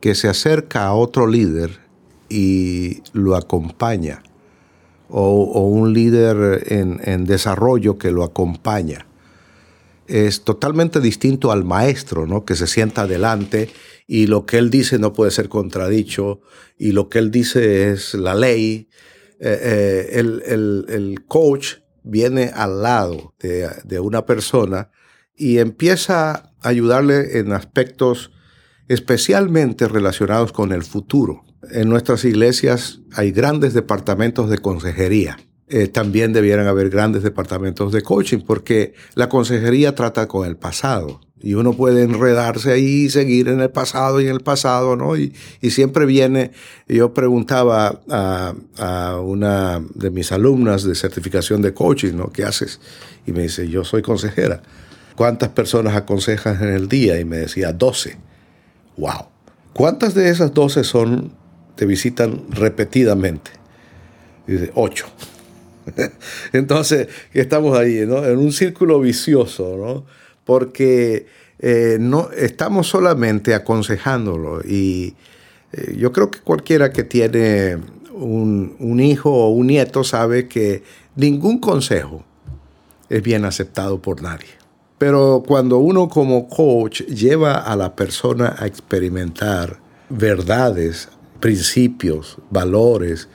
que 0.00 0.14
se 0.14 0.26
acerca 0.26 0.86
a 0.86 0.94
otro 0.94 1.26
líder 1.26 1.80
y 2.30 3.02
lo 3.12 3.36
acompaña 3.36 4.22
o, 5.10 5.66
un 5.66 5.92
líder 5.92 6.64
en, 6.72 7.26
desarrollo 7.26 7.98
que 7.98 8.10
lo 8.10 8.24
acompaña. 8.24 9.04
Es 10.06 10.44
totalmente 10.44 11.02
distinto 11.02 11.52
al 11.52 11.64
maestro, 11.64 12.26
¿no? 12.26 12.46
Que 12.46 12.56
se 12.56 12.66
sienta 12.66 13.02
adelante 13.02 13.68
y 14.10 14.26
lo 14.26 14.46
que 14.46 14.56
él 14.56 14.70
dice 14.70 14.98
no 14.98 15.12
puede 15.12 15.30
ser 15.30 15.50
contradicho 15.50 16.40
y 16.78 16.92
lo 16.92 17.10
que 17.10 17.18
él 17.18 17.30
dice 17.30 17.90
es 17.90 18.14
la 18.14 18.34
ley. 18.34 18.88
Eh, 19.38 20.08
eh, 20.10 20.84
el, 20.88 21.24
coach 21.28 21.74
viene 22.02 22.50
al 22.54 22.82
lado 22.82 23.34
de, 23.38 23.68
de 23.84 24.00
una 24.00 24.24
persona 24.24 24.90
y 25.36 25.58
empieza 25.58 26.30
a 26.30 26.52
ayudarle 26.62 27.38
en 27.38 27.52
aspectos 27.52 28.32
especialmente 28.88 29.86
relacionados 29.86 30.52
con 30.52 30.72
el 30.72 30.82
futuro. 30.82 31.44
En 31.70 31.90
nuestras 31.90 32.24
iglesias 32.24 33.00
hay 33.12 33.30
grandes 33.30 33.74
departamentos 33.74 34.48
de 34.48 34.58
consejería. 34.58 35.36
Eh, 35.68 35.86
también 35.86 36.32
debieran 36.32 36.66
haber 36.66 36.88
grandes 36.88 37.22
departamentos 37.22 37.92
de 37.92 38.00
coaching 38.00 38.38
porque 38.38 38.94
la 39.14 39.28
consejería 39.28 39.94
trata 39.94 40.26
con 40.26 40.48
el 40.48 40.56
pasado 40.56 41.20
y 41.40 41.54
uno 41.54 41.72
puede 41.72 42.02
enredarse 42.02 42.72
ahí 42.72 43.04
y 43.04 43.10
seguir 43.10 43.48
en 43.48 43.60
el 43.60 43.70
pasado 43.70 44.20
y 44.20 44.24
en 44.24 44.32
el 44.32 44.40
pasado, 44.40 44.96
¿no? 44.96 45.16
Y, 45.16 45.32
siempre 45.70 46.06
viene, 46.06 46.50
yo 46.88 47.14
preguntaba 47.14 48.00
a, 48.10 48.54
a, 48.78 49.20
una 49.20 49.80
de 49.94 50.10
mis 50.10 50.32
alumnas 50.32 50.82
de 50.82 50.94
certificación 50.94 51.62
de 51.62 51.74
coaching, 51.74 52.14
¿no? 52.14 52.30
¿Qué 52.32 52.44
haces? 52.44 52.80
Y 53.26 53.32
me 53.32 53.42
dice, 53.42 53.68
yo 53.68 53.84
soy 53.84 54.02
consejera. 54.02 54.62
¿Cuántas 55.14 55.50
personas 55.50 55.96
aconsejas 55.96 56.60
en 56.62 56.68
el 56.68 56.88
día? 56.88 57.18
Y 57.20 57.24
me 57.24 57.38
decía, 57.38 57.72
12. 57.72 58.16
¡Wow! 58.96 59.28
¿Cuántas 59.72 60.14
de 60.14 60.28
esas 60.28 60.54
12 60.54 60.84
son, 60.84 61.32
te 61.76 61.86
visitan 61.86 62.44
repetidamente? 62.50 63.50
Y 64.46 64.52
dice, 64.52 64.72
8. 64.74 65.06
Entonces, 66.52 67.08
estamos 67.32 67.78
ahí, 67.78 68.04
¿no? 68.06 68.24
En 68.24 68.38
un 68.38 68.52
círculo 68.52 69.00
vicioso, 69.00 69.76
¿no? 69.76 70.04
Porque 70.48 71.26
eh, 71.58 71.98
no, 72.00 72.30
estamos 72.30 72.86
solamente 72.88 73.54
aconsejándolo. 73.54 74.62
Y 74.62 75.14
eh, 75.74 75.94
yo 75.98 76.10
creo 76.10 76.30
que 76.30 76.40
cualquiera 76.40 76.90
que 76.90 77.04
tiene 77.04 77.76
un, 78.14 78.98
hijo 78.98 79.30
o 79.30 79.50
un 79.50 79.66
nieto 79.66 80.04
sabe 80.04 80.48
que 80.48 80.82
ningún 81.16 81.58
consejo 81.58 82.24
es 83.10 83.22
bien 83.22 83.44
aceptado 83.44 84.00
por 84.00 84.22
nadie. 84.22 84.48
Pero 84.96 85.42
cuando 85.46 85.76
uno 85.76 86.08
como 86.08 86.48
coach 86.48 87.02
lleva 87.02 87.58
a 87.58 87.76
la 87.76 87.94
persona 87.94 88.56
a 88.58 88.66
experimentar 88.66 89.80
verdades, 90.08 91.10
principios, 91.40 92.38
valores, 92.50 93.28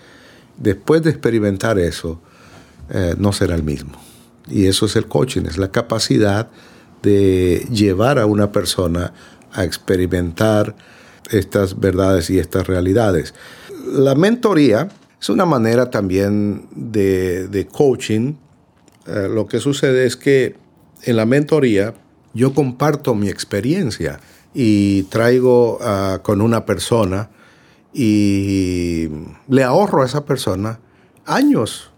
después 0.58 1.04
de 1.04 1.12
experimentar 1.12 1.78
eso, 1.78 2.20
eh, 2.90 3.14
no 3.20 3.34
será 3.34 3.54
el 3.54 3.62
mismo. 3.62 4.02
Y 4.48 4.66
eso 4.66 4.88
es 4.88 4.96
el 4.96 5.06
coaching, 5.06 5.44
es 5.46 5.60
la 5.60 5.70
capacidad 5.70 6.50
de 7.04 7.68
llevar 7.70 8.18
a 8.18 8.26
una 8.26 8.52
persona 8.52 9.14
a 9.52 9.64
experimentar 9.64 10.76
estas 11.30 11.80
verdades 11.80 12.30
y 12.30 12.40
estas 12.40 12.66
realidades. 12.66 13.34
La 13.92 14.16
mentoría 14.16 14.90
es 15.22 15.30
una 15.30 15.46
manera 15.46 15.90
también 15.90 16.68
de, 16.72 17.68
coaching. 17.72 18.34
Eh, 19.06 19.28
lo 19.30 19.46
que 19.48 19.60
sucede 19.60 20.06
es 20.06 20.16
que 20.16 20.56
en 21.04 21.18
la 21.18 21.26
mentoría 21.26 21.94
yo 22.34 22.54
comparto 22.54 23.14
mi 23.14 23.30
experiencia 23.30 24.20
y 24.54 25.04
traigo 25.04 25.80
ah, 25.82 26.20
con 26.24 26.42
una 26.42 26.66
persona 26.66 27.30
y 27.94 29.10
le 29.48 29.64
ahorro 29.64 30.02
a 30.02 30.06
esa 30.06 30.26
persona 30.26 30.80
años 31.26 31.92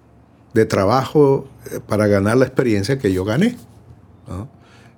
de 0.54 0.66
trabajo 0.66 1.48
eh, 1.72 1.80
para 1.86 2.08
ganar 2.08 2.38
la 2.38 2.46
experiencia 2.46 2.98
que 2.98 3.14
yo 3.14 3.24
gané. 3.24 3.58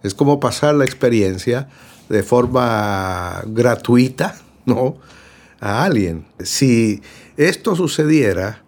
Es 0.08 0.16
como 0.16 0.40
pasar 0.40 0.76
la 0.76 0.86
experiencia 0.86 1.68
de 2.10 2.24
forma 2.24 3.44
gratuita 3.48 4.36
¿no? 4.66 4.98
a 5.60 5.84
alguien. 5.84 6.26
Si 6.40 7.02
esto 7.36 7.76
sucediera, 7.76 8.64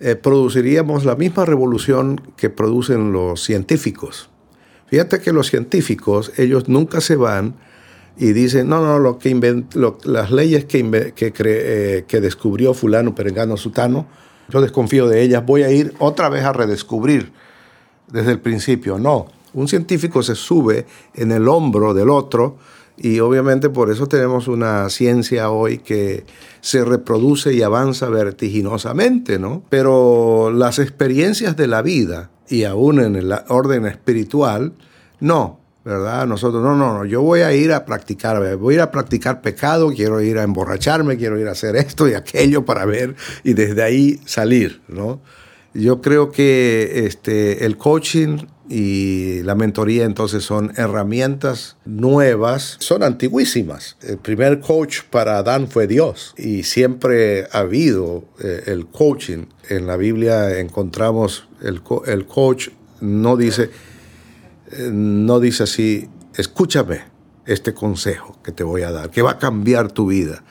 eh, 0.00 0.16
produciríamos 0.16 1.04
la 1.04 1.16
misma 1.16 1.44
revolución 1.44 2.20
que 2.36 2.48
producen 2.48 3.12
los 3.12 3.42
científicos. 3.42 4.30
Fíjate 4.86 5.20
que 5.20 5.32
los 5.32 5.48
científicos, 5.48 6.32
ellos 6.36 6.68
nunca 6.68 7.00
se 7.00 7.16
van 7.16 7.54
y 8.16 8.32
dicen, 8.32 8.68
no, 8.68 8.82
no, 8.84 8.98
lo 8.98 9.18
que 9.18 9.64
las 10.04 10.30
leyes 10.30 10.64
que, 10.64 11.12
que, 11.14 11.32
eh, 11.38 12.04
que 12.08 12.20
descubrió 12.20 12.74
fulano, 12.74 13.14
perengano, 13.14 13.56
sutano, 13.56 14.06
yo 14.48 14.60
desconfío 14.60 15.06
de 15.06 15.22
ellas, 15.22 15.44
voy 15.46 15.62
a 15.62 15.70
ir 15.70 15.94
otra 15.98 16.28
vez 16.28 16.44
a 16.44 16.52
redescubrir 16.52 17.32
desde 18.10 18.32
el 18.32 18.40
principio. 18.40 18.98
No, 18.98 19.28
un 19.54 19.68
científico 19.68 20.22
se 20.22 20.34
sube 20.34 20.86
en 21.14 21.32
el 21.32 21.48
hombro 21.48 21.94
del 21.94 22.10
otro 22.10 22.58
y 22.96 23.20
obviamente 23.20 23.70
por 23.70 23.90
eso 23.90 24.06
tenemos 24.06 24.46
una 24.46 24.88
ciencia 24.90 25.50
hoy 25.50 25.78
que 25.78 26.24
se 26.60 26.84
reproduce 26.84 27.54
y 27.54 27.62
avanza 27.62 28.10
vertiginosamente, 28.10 29.38
¿no? 29.38 29.62
Pero 29.70 30.52
las 30.52 30.78
experiencias 30.78 31.56
de 31.56 31.66
la 31.66 31.80
vida 31.80 32.30
y 32.48 32.64
aún 32.64 33.00
en 33.00 33.16
el 33.16 33.32
orden 33.48 33.86
espiritual, 33.86 34.74
no, 35.18 35.60
¿verdad? 35.82 36.26
Nosotros, 36.26 36.62
no, 36.62 36.76
no, 36.76 36.98
no, 36.98 37.04
yo 37.06 37.22
voy 37.22 37.40
a 37.40 37.54
ir 37.54 37.72
a 37.72 37.86
practicar, 37.86 38.56
voy 38.58 38.74
a 38.74 38.76
ir 38.76 38.82
a 38.82 38.90
practicar 38.90 39.40
pecado, 39.40 39.90
quiero 39.94 40.20
ir 40.20 40.36
a 40.36 40.42
emborracharme, 40.42 41.16
quiero 41.16 41.38
ir 41.38 41.48
a 41.48 41.52
hacer 41.52 41.76
esto 41.76 42.06
y 42.06 42.12
aquello 42.12 42.66
para 42.66 42.84
ver 42.84 43.16
y 43.44 43.54
desde 43.54 43.82
ahí 43.82 44.20
salir, 44.26 44.82
¿no? 44.88 45.22
Yo 45.72 46.00
creo 46.02 46.32
que 46.32 47.06
este, 47.06 47.64
el 47.64 47.76
coaching 47.76 48.38
y 48.70 49.42
la 49.42 49.56
mentoría 49.56 50.04
entonces 50.04 50.44
son 50.44 50.72
herramientas 50.76 51.76
nuevas, 51.84 52.76
son 52.78 53.02
antiguísimas. 53.02 53.96
El 54.00 54.18
primer 54.18 54.60
coach 54.60 55.00
para 55.10 55.38
Adán 55.38 55.66
fue 55.66 55.88
Dios 55.88 56.34
y 56.38 56.62
siempre 56.62 57.48
ha 57.50 57.58
habido 57.58 58.24
eh, 58.38 58.62
el 58.66 58.86
coaching. 58.86 59.46
En 59.68 59.88
la 59.88 59.96
Biblia 59.96 60.60
encontramos 60.60 61.48
el, 61.60 61.82
el 62.06 62.26
coach 62.26 62.68
no 63.00 63.36
dice, 63.36 63.70
eh, 64.70 64.90
no 64.92 65.40
dice 65.40 65.64
así, 65.64 66.08
escúchame 66.36 67.00
este 67.46 67.74
consejo 67.74 68.38
que 68.44 68.52
te 68.52 68.62
voy 68.62 68.82
a 68.82 68.92
dar, 68.92 69.10
que 69.10 69.22
va 69.22 69.32
a 69.32 69.38
cambiar 69.38 69.90
tu 69.90 70.06
vida. 70.06 70.44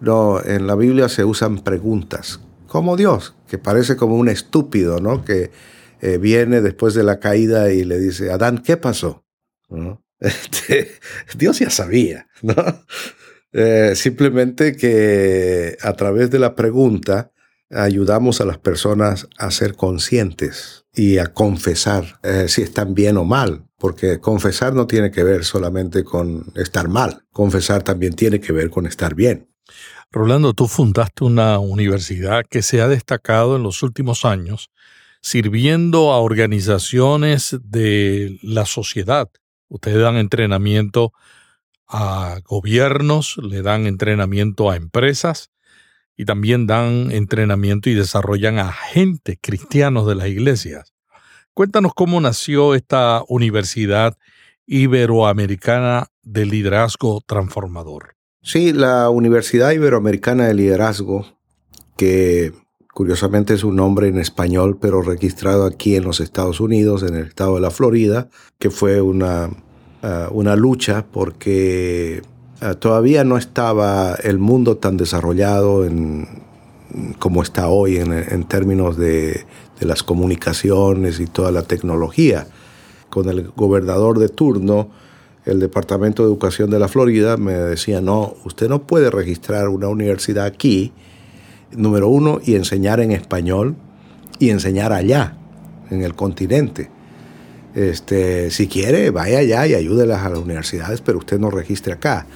No, 0.00 0.44
en 0.44 0.66
la 0.66 0.74
Biblia 0.74 1.08
se 1.08 1.24
usan 1.24 1.60
preguntas 1.60 2.38
como 2.66 2.98
Dios, 2.98 3.34
que 3.48 3.56
parece 3.56 3.96
como 3.96 4.16
un 4.16 4.28
estúpido, 4.28 5.00
¿no? 5.00 5.24
Que 5.24 5.50
eh, 6.00 6.18
viene 6.18 6.60
después 6.60 6.94
de 6.94 7.04
la 7.04 7.18
caída 7.20 7.72
y 7.72 7.84
le 7.84 7.98
dice, 7.98 8.30
Adán, 8.30 8.62
¿qué 8.64 8.76
pasó? 8.76 9.24
Este, 10.18 10.92
Dios 11.36 11.58
ya 11.58 11.70
sabía. 11.70 12.28
Eh, 13.58 13.94
simplemente 13.94 14.76
que 14.76 15.78
a 15.80 15.94
través 15.94 16.30
de 16.30 16.38
la 16.38 16.54
pregunta 16.54 17.32
ayudamos 17.70 18.42
a 18.42 18.44
las 18.44 18.58
personas 18.58 19.28
a 19.38 19.50
ser 19.50 19.74
conscientes 19.76 20.84
y 20.92 21.16
a 21.18 21.32
confesar 21.32 22.18
eh, 22.22 22.48
si 22.48 22.60
están 22.60 22.92
bien 22.92 23.16
o 23.16 23.24
mal, 23.24 23.64
porque 23.78 24.20
confesar 24.20 24.74
no 24.74 24.86
tiene 24.86 25.10
que 25.10 25.24
ver 25.24 25.44
solamente 25.44 26.04
con 26.04 26.52
estar 26.54 26.88
mal, 26.88 27.24
confesar 27.32 27.82
también 27.82 28.14
tiene 28.14 28.40
que 28.40 28.52
ver 28.52 28.68
con 28.68 28.84
estar 28.84 29.14
bien. 29.14 29.48
Rolando, 30.12 30.52
tú 30.52 30.68
fundaste 30.68 31.24
una 31.24 31.58
universidad 31.58 32.44
que 32.48 32.62
se 32.62 32.80
ha 32.80 32.88
destacado 32.88 33.56
en 33.56 33.62
los 33.62 33.82
últimos 33.82 34.24
años 34.24 34.70
sirviendo 35.26 36.12
a 36.12 36.20
organizaciones 36.20 37.58
de 37.60 38.38
la 38.42 38.64
sociedad. 38.64 39.28
Ustedes 39.66 40.00
dan 40.00 40.18
entrenamiento 40.18 41.12
a 41.88 42.38
gobiernos, 42.44 43.36
le 43.38 43.62
dan 43.62 43.88
entrenamiento 43.88 44.70
a 44.70 44.76
empresas 44.76 45.50
y 46.16 46.26
también 46.26 46.68
dan 46.68 47.10
entrenamiento 47.10 47.90
y 47.90 47.94
desarrollan 47.94 48.60
a 48.60 48.70
gente, 48.70 49.36
cristianos 49.42 50.06
de 50.06 50.14
las 50.14 50.28
iglesias. 50.28 50.94
Cuéntanos 51.54 51.92
cómo 51.92 52.20
nació 52.20 52.76
esta 52.76 53.24
Universidad 53.26 54.16
Iberoamericana 54.64 56.06
de 56.22 56.46
Liderazgo 56.46 57.20
Transformador. 57.26 58.14
Sí, 58.42 58.72
la 58.72 59.10
Universidad 59.10 59.72
Iberoamericana 59.72 60.46
de 60.46 60.54
Liderazgo, 60.54 61.26
que 61.96 62.52
curiosamente 62.96 63.52
es 63.52 63.62
un 63.62 63.76
nombre 63.76 64.08
en 64.08 64.16
español, 64.16 64.78
pero 64.80 65.02
registrado 65.02 65.66
aquí 65.66 65.96
en 65.96 66.04
los 66.04 66.20
Estados 66.20 66.60
Unidos, 66.60 67.02
en 67.02 67.14
el 67.14 67.26
estado 67.26 67.56
de 67.56 67.60
la 67.60 67.70
Florida, 67.70 68.30
que 68.58 68.70
fue 68.70 69.02
una, 69.02 69.50
ah, 70.02 70.28
una 70.30 70.56
lucha 70.56 71.04
porque 71.12 72.22
ah, 72.62 72.72
todavía 72.72 73.22
no 73.22 73.36
estaba 73.36 74.14
el 74.14 74.38
mundo 74.38 74.78
tan 74.78 74.96
desarrollado 74.96 75.86
como 77.18 77.42
está 77.42 77.68
hoy 77.68 77.98
en, 77.98 78.44
términos 78.44 78.96
de 78.96 79.44
las 79.80 80.02
comunicaciones 80.02 81.20
y 81.20 81.26
toda 81.26 81.52
la 81.52 81.64
tecnología. 81.64 82.46
Con 83.10 83.28
el 83.28 83.50
gobernador 83.54 84.18
de 84.18 84.30
turno, 84.30 84.88
el 85.44 85.60
Departamento 85.60 86.22
de 86.22 86.30
Educación 86.30 86.70
de 86.70 86.78
la 86.78 86.88
Florida 86.88 87.36
me 87.36 87.52
decía, 87.52 88.00
no, 88.00 88.36
usted 88.46 88.70
no 88.70 88.86
puede 88.86 89.10
registrar 89.10 89.68
una 89.68 89.88
universidad 89.88 90.46
aquí, 90.46 90.94
número 91.72 92.08
uno, 92.08 92.40
y 92.44 92.54
enseñar 92.54 93.00
en 93.00 93.12
español, 93.12 93.76
y 94.38 94.50
enseñar 94.50 94.92
allá, 94.92 95.36
en 95.90 96.02
el 96.02 96.14
continente. 96.14 96.90
Este, 97.74 98.50
si 98.50 98.68
quiere, 98.68 99.10
vaya 99.10 99.38
allá 99.38 99.66
y 99.66 99.74
ayúdelas 99.74 100.24
a 100.24 100.30
las 100.30 100.38
universidades, 100.38 101.00
pero 101.02 101.18
usted 101.18 101.38
no 101.38 101.50
registre 101.50 101.92
acá. 101.92 102.26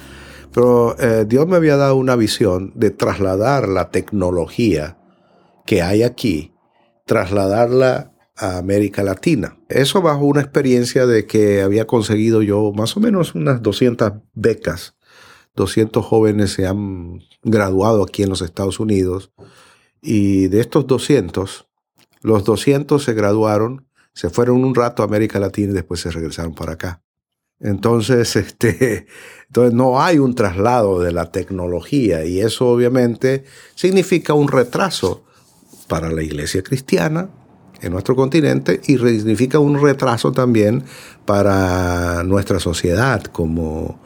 Pero 0.53 0.95
eh, 0.99 1.25
Dios 1.27 1.47
me 1.47 1.55
había 1.55 1.77
dado 1.77 1.95
una 1.95 2.15
visión 2.15 2.73
de 2.75 2.91
trasladar 2.91 3.67
la 3.67 3.89
tecnología 3.89 4.97
que 5.65 5.81
hay 5.81 6.03
aquí, 6.03 6.53
trasladarla 7.05 8.11
a 8.35 8.57
América 8.57 9.03
Latina. 9.03 9.57
Eso 9.69 10.01
bajo 10.01 10.25
una 10.25 10.41
experiencia 10.41 11.05
de 11.05 11.25
que 11.25 11.61
había 11.61 11.87
conseguido 11.87 12.41
yo 12.41 12.71
más 12.73 12.97
o 12.97 12.99
menos 12.99 13.35
unas 13.35 13.61
200 13.61 14.13
becas. 14.33 14.95
200 15.55 16.05
jóvenes 16.05 16.53
se 16.53 16.67
han 16.67 17.19
graduado 17.43 18.03
aquí 18.03 18.23
en 18.23 18.29
los 18.29 18.41
Estados 18.41 18.79
Unidos 18.79 19.31
y 20.01 20.47
de 20.47 20.61
estos 20.61 20.87
200, 20.87 21.67
los 22.21 22.43
200 22.43 23.03
se 23.03 23.13
graduaron, 23.13 23.87
se 24.13 24.29
fueron 24.29 24.63
un 24.63 24.75
rato 24.75 25.03
a 25.03 25.05
América 25.05 25.39
Latina 25.39 25.71
y 25.71 25.75
después 25.75 25.99
se 25.99 26.11
regresaron 26.11 26.53
para 26.53 26.73
acá. 26.73 27.03
Entonces, 27.59 28.35
este, 28.35 29.07
entonces 29.47 29.73
no 29.73 30.01
hay 30.01 30.19
un 30.19 30.35
traslado 30.35 30.99
de 30.99 31.11
la 31.11 31.31
tecnología 31.31 32.25
y 32.25 32.39
eso 32.39 32.67
obviamente 32.69 33.45
significa 33.75 34.33
un 34.33 34.47
retraso 34.47 35.23
para 35.87 36.11
la 36.11 36.23
iglesia 36.23 36.63
cristiana 36.63 37.29
en 37.81 37.91
nuestro 37.91 38.15
continente 38.15 38.79
y 38.85 38.97
significa 38.97 39.59
un 39.59 39.81
retraso 39.81 40.31
también 40.31 40.83
para 41.25 42.23
nuestra 42.23 42.59
sociedad 42.59 43.23
como, 43.23 43.99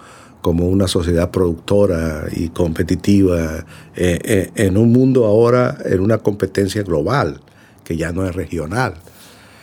como 0.46 0.68
una 0.68 0.88
sociedad 0.88 1.32
productora 1.32 2.28
y 2.32 2.50
competitiva 2.50 3.66
eh, 3.96 4.20
eh, 4.24 4.52
en 4.54 4.78
un 4.78 4.92
mundo 4.92 5.26
ahora 5.26 5.76
en 5.84 6.02
una 6.02 6.20
competencia 6.20 6.84
global 6.84 7.42
que 7.84 7.98
ya 7.98 8.12
no 8.12 8.28
es 8.28 8.36
regional. 8.36 8.94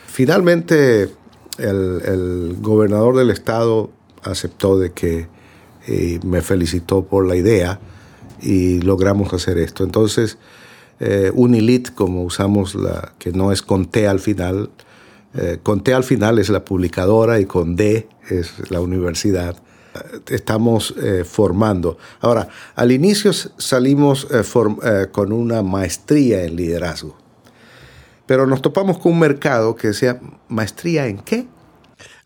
Finalmente, 0.09 1.09
el, 1.59 2.57
gobernador 2.59 3.17
del 3.17 3.31
estado 3.31 3.93
aceptó 4.25 4.77
de 4.77 4.91
que 4.91 5.29
eh, 5.87 6.19
me 6.25 6.43
felicitó 6.43 7.05
por 7.05 7.29
la 7.29 7.37
idea 7.37 7.79
y 8.41 8.81
logramos 8.81 9.33
hacer 9.33 9.59
esto. 9.59 9.85
Entonces, 9.85 10.37
eh, 10.99 11.31
Unilit, 11.33 11.95
como 11.95 12.25
usamos 12.25 12.75
la 12.75 13.13
que 13.21 13.31
no 13.31 13.53
es 13.53 13.63
con 13.63 13.87
T 13.87 14.09
al 14.09 14.19
final, 14.19 14.71
eh, 15.35 15.59
con 15.63 15.85
T 15.85 15.95
al 15.95 16.03
final 16.03 16.41
es 16.41 16.49
la 16.49 16.65
publicadora 16.65 17.39
y 17.39 17.45
con 17.45 17.77
D 17.77 18.09
es 18.29 18.69
la 18.69 18.81
universidad. 18.81 19.57
Estamos 20.29 20.95
formando. 21.25 21.99
Ahora, 22.21 22.49
al 22.75 22.93
inicio 22.93 23.33
salimos 23.33 24.27
con 25.13 25.33
una 25.33 25.63
maestría 25.63 26.45
en 26.45 26.57
liderazgo, 26.57 27.19
pero 28.27 28.47
nos 28.47 28.63
topamos 28.63 28.99
con 28.99 29.13
un 29.13 29.19
mercado 29.19 29.75
que 29.75 29.89
decía, 29.89 30.21
¿maestría 30.49 31.07
en 31.07 31.19
qué? 31.19 31.47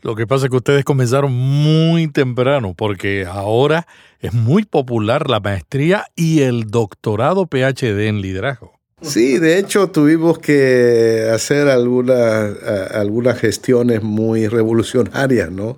Lo 0.03 0.15
que 0.15 0.27
pasa 0.27 0.45
es 0.45 0.51
que 0.51 0.57
ustedes 0.57 0.85
comenzaron 0.85 1.33
muy 1.33 2.07
temprano, 2.07 2.75
porque 2.77 3.27
ahora 3.29 3.89
es 4.21 4.33
muy 4.33 4.65
popular 4.65 5.29
la 5.29 5.41
maestría 5.41 6.05
y 6.15 6.43
el 6.43 6.71
doctorado 6.71 7.47
PhD 7.47 8.07
en 8.07 8.21
liderazgo. 8.21 8.79
Sí, 9.03 9.39
de 9.39 9.59
hecho 9.59 9.91
tuvimos 9.91 10.39
que 10.39 11.29
hacer 11.35 11.69
algunas, 11.69 12.63
algunas 12.93 13.39
gestiones 13.39 14.03
muy 14.03 14.47
revolucionarias, 14.47 15.51
¿no? 15.51 15.77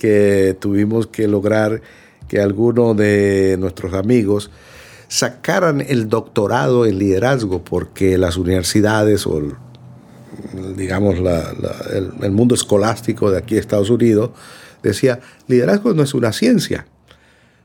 Que 0.00 0.56
tuvimos 0.58 1.06
que 1.06 1.28
lograr 1.28 1.82
que 2.26 2.40
algunos 2.40 2.96
de 2.96 3.56
nuestros 3.58 3.92
amigos 3.92 4.50
sacaran 5.08 5.84
el 5.86 6.08
doctorado 6.08 6.86
en 6.86 6.98
liderazgo 6.98 7.62
porque 7.62 8.16
las 8.16 8.38
universidades 8.38 9.26
o 9.26 9.42
digamos, 10.76 11.16
el, 11.92 12.30
mundo 12.30 12.54
escolástico 12.54 13.30
de 13.30 13.38
aquí 13.38 13.56
de 13.56 13.60
Estados 13.60 13.90
Unidos, 13.90 14.30
decía, 14.82 15.20
liderazgo 15.48 15.92
no 15.94 16.02
es 16.02 16.14
una 16.14 16.32
ciencia. 16.32 16.86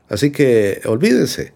Así 0.08 0.30
que 0.30 0.82
olvídense. 0.84 1.54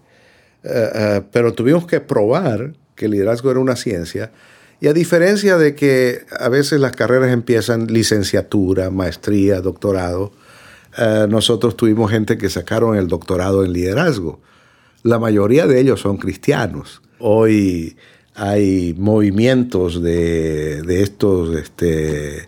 Eh, 0.63 0.89
eh, 0.93 1.21
pero 1.31 1.53
tuvimos 1.53 1.85
que 1.87 1.99
probar 1.99 2.73
que 2.95 3.05
el 3.05 3.11
liderazgo 3.11 3.51
era 3.51 3.59
una 3.59 3.75
ciencia. 3.75 4.31
Y 4.79 4.87
a 4.87 4.93
diferencia 4.93 5.57
de 5.57 5.75
que 5.75 6.25
a 6.39 6.49
veces 6.49 6.79
las 6.79 6.91
carreras 6.93 7.31
empiezan 7.31 7.87
licenciatura, 7.87 8.89
maestría, 8.89 9.61
doctorado, 9.61 10.31
eh, 10.97 11.25
nosotros 11.29 11.77
tuvimos 11.77 12.11
gente 12.11 12.37
que 12.37 12.49
sacaron 12.49 12.95
el 12.95 13.07
doctorado 13.07 13.63
en 13.63 13.73
liderazgo. 13.73 14.39
La 15.03 15.19
mayoría 15.19 15.67
de 15.67 15.79
ellos 15.79 16.01
son 16.01 16.17
cristianos. 16.17 17.01
Hoy 17.19 17.95
hay 18.35 18.95
movimientos 18.97 20.01
de, 20.01 20.81
estos 21.01 21.55
este, 21.55 22.47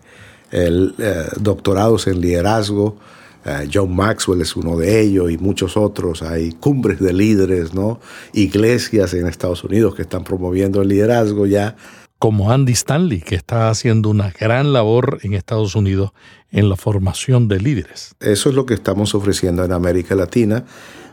eh, 0.52 1.28
doctorados 1.40 2.06
en 2.06 2.20
liderazgo. 2.20 2.98
Eh, 3.44 3.68
John 3.72 3.94
Maxwell 3.94 4.40
es 4.40 4.56
uno 4.56 4.76
de 4.76 5.00
ellos 5.00 5.30
y 5.30 5.38
muchos 5.38 5.76
otros. 5.76 6.22
Hay 6.22 6.52
cumbres 6.52 7.00
de 7.00 7.12
líderes, 7.12 7.74
¿no? 7.74 8.00
Iglesias 8.32 9.14
en 9.14 9.26
Estados 9.26 9.64
Unidos 9.64 9.94
que 9.94 10.02
están 10.02 10.24
promoviendo 10.24 10.82
el 10.82 10.88
liderazgo 10.88 11.46
ya. 11.46 11.76
Como 12.18 12.50
Andy 12.50 12.72
Stanley, 12.72 13.20
que 13.20 13.34
está 13.34 13.68
haciendo 13.68 14.08
una 14.08 14.30
gran 14.30 14.72
labor 14.72 15.18
en 15.22 15.34
Estados 15.34 15.74
Unidos 15.74 16.12
en 16.50 16.68
la 16.68 16.76
formación 16.76 17.48
de 17.48 17.60
líderes. 17.60 18.14
Eso 18.20 18.48
es 18.48 18.54
lo 18.54 18.64
que 18.64 18.74
estamos 18.74 19.14
ofreciendo 19.14 19.64
en 19.64 19.72
América 19.72 20.14
Latina 20.14 20.64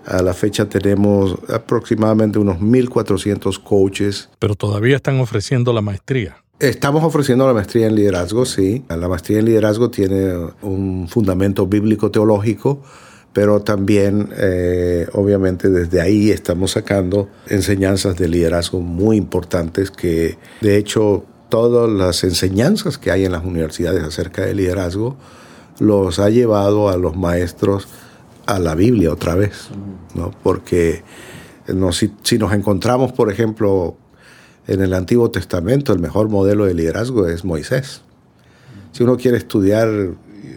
a 0.05 0.21
la 0.21 0.33
fecha 0.33 0.67
tenemos 0.67 1.35
aproximadamente 1.49 2.39
unos 2.39 2.57
1.400 2.59 3.61
coaches. 3.61 4.29
Pero 4.39 4.55
todavía 4.55 4.95
están 4.95 5.19
ofreciendo 5.19 5.73
la 5.73 5.81
maestría. 5.81 6.37
Estamos 6.59 7.03
ofreciendo 7.03 7.47
la 7.47 7.53
maestría 7.53 7.87
en 7.87 7.95
liderazgo, 7.95 8.45
sí. 8.45 8.83
La 8.89 9.07
maestría 9.07 9.39
en 9.39 9.45
liderazgo 9.45 9.89
tiene 9.89 10.33
un 10.61 11.07
fundamento 11.07 11.65
bíblico-teológico, 11.65 12.83
pero 13.33 13.61
también, 13.61 14.29
eh, 14.37 15.07
obviamente, 15.13 15.69
desde 15.69 16.01
ahí 16.01 16.31
estamos 16.31 16.71
sacando 16.71 17.29
enseñanzas 17.47 18.17
de 18.17 18.27
liderazgo 18.27 18.81
muy 18.81 19.17
importantes 19.17 19.89
que, 19.89 20.37
de 20.59 20.77
hecho, 20.77 21.23
todas 21.49 21.89
las 21.89 22.23
enseñanzas 22.23 22.97
que 22.97 23.11
hay 23.11 23.25
en 23.25 23.31
las 23.31 23.45
universidades 23.45 24.03
acerca 24.03 24.45
de 24.45 24.53
liderazgo 24.53 25.17
los 25.79 26.19
ha 26.19 26.29
llevado 26.29 26.89
a 26.89 26.97
los 26.97 27.15
maestros 27.15 27.87
a 28.45 28.59
la 28.59 28.75
Biblia 28.75 29.11
otra 29.11 29.35
vez, 29.35 29.69
¿no? 30.13 30.31
Porque 30.43 31.03
si, 31.91 32.37
nos 32.37 32.53
encontramos, 32.53 33.11
por 33.13 33.31
ejemplo, 33.31 33.95
en 34.67 34.81
el 34.81 34.93
Antiguo 34.93 35.31
Testamento, 35.31 35.93
el 35.93 35.99
mejor 35.99 36.29
modelo 36.29 36.65
de 36.65 36.73
liderazgo 36.73 37.27
es 37.27 37.45
Moisés. 37.45 38.01
Si 38.91 39.03
uno 39.03 39.17
quiere 39.17 39.37
estudiar 39.37 39.89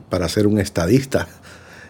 para 0.09 0.29
ser 0.29 0.47
un 0.47 0.59
estadista, 0.59 1.29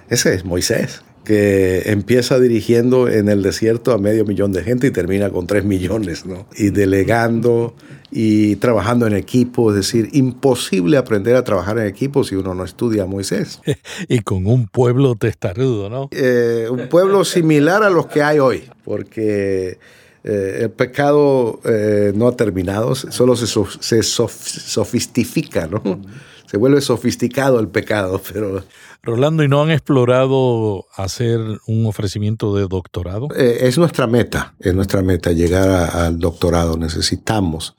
ese 0.08 0.34
es 0.34 0.44
Moisés 0.44 1.02
que 1.24 1.90
empieza 1.90 2.38
dirigiendo 2.38 3.08
en 3.08 3.28
el 3.28 3.42
desierto 3.42 3.92
a 3.92 3.98
medio 3.98 4.24
millón 4.24 4.52
de 4.52 4.62
gente 4.62 4.86
y 4.86 4.90
termina 4.90 5.30
con 5.30 5.46
tres 5.46 5.64
millones, 5.64 6.26
¿no? 6.26 6.46
Y 6.54 6.68
delegando 6.70 7.74
y 8.10 8.56
trabajando 8.56 9.06
en 9.06 9.14
equipo, 9.14 9.70
es 9.70 9.76
decir, 9.76 10.10
imposible 10.12 10.98
aprender 10.98 11.34
a 11.34 11.42
trabajar 11.42 11.78
en 11.78 11.86
equipo 11.86 12.22
si 12.24 12.36
uno 12.36 12.54
no 12.54 12.62
estudia 12.64 13.04
a 13.04 13.06
Moisés. 13.06 13.60
y 14.08 14.20
con 14.20 14.46
un 14.46 14.68
pueblo 14.68 15.16
testarudo, 15.16 15.88
¿no? 15.88 16.08
Eh, 16.12 16.68
un 16.70 16.88
pueblo 16.88 17.24
similar 17.24 17.82
a 17.82 17.90
los 17.90 18.06
que 18.06 18.22
hay 18.22 18.38
hoy, 18.38 18.64
porque 18.84 19.78
eh, 20.24 20.58
el 20.60 20.70
pecado 20.70 21.60
eh, 21.64 22.12
no 22.14 22.28
ha 22.28 22.36
terminado, 22.36 22.94
solo 22.94 23.34
se, 23.34 23.46
se 23.80 24.02
sofistifica, 24.02 25.66
¿no? 25.66 25.82
Se 26.46 26.58
vuelve 26.58 26.82
sofisticado 26.82 27.58
el 27.58 27.68
pecado, 27.68 28.20
pero 28.32 28.62
Rolando, 29.04 29.42
¿y 29.42 29.48
no 29.48 29.62
han 29.62 29.70
explorado 29.70 30.86
hacer 30.96 31.38
un 31.66 31.86
ofrecimiento 31.86 32.56
de 32.56 32.66
doctorado? 32.66 33.28
Eh, 33.36 33.58
es 33.60 33.76
nuestra 33.76 34.06
meta, 34.06 34.54
es 34.58 34.74
nuestra 34.74 35.02
meta 35.02 35.32
llegar 35.32 35.68
al 35.68 36.18
doctorado. 36.18 36.78
Necesitamos 36.78 37.76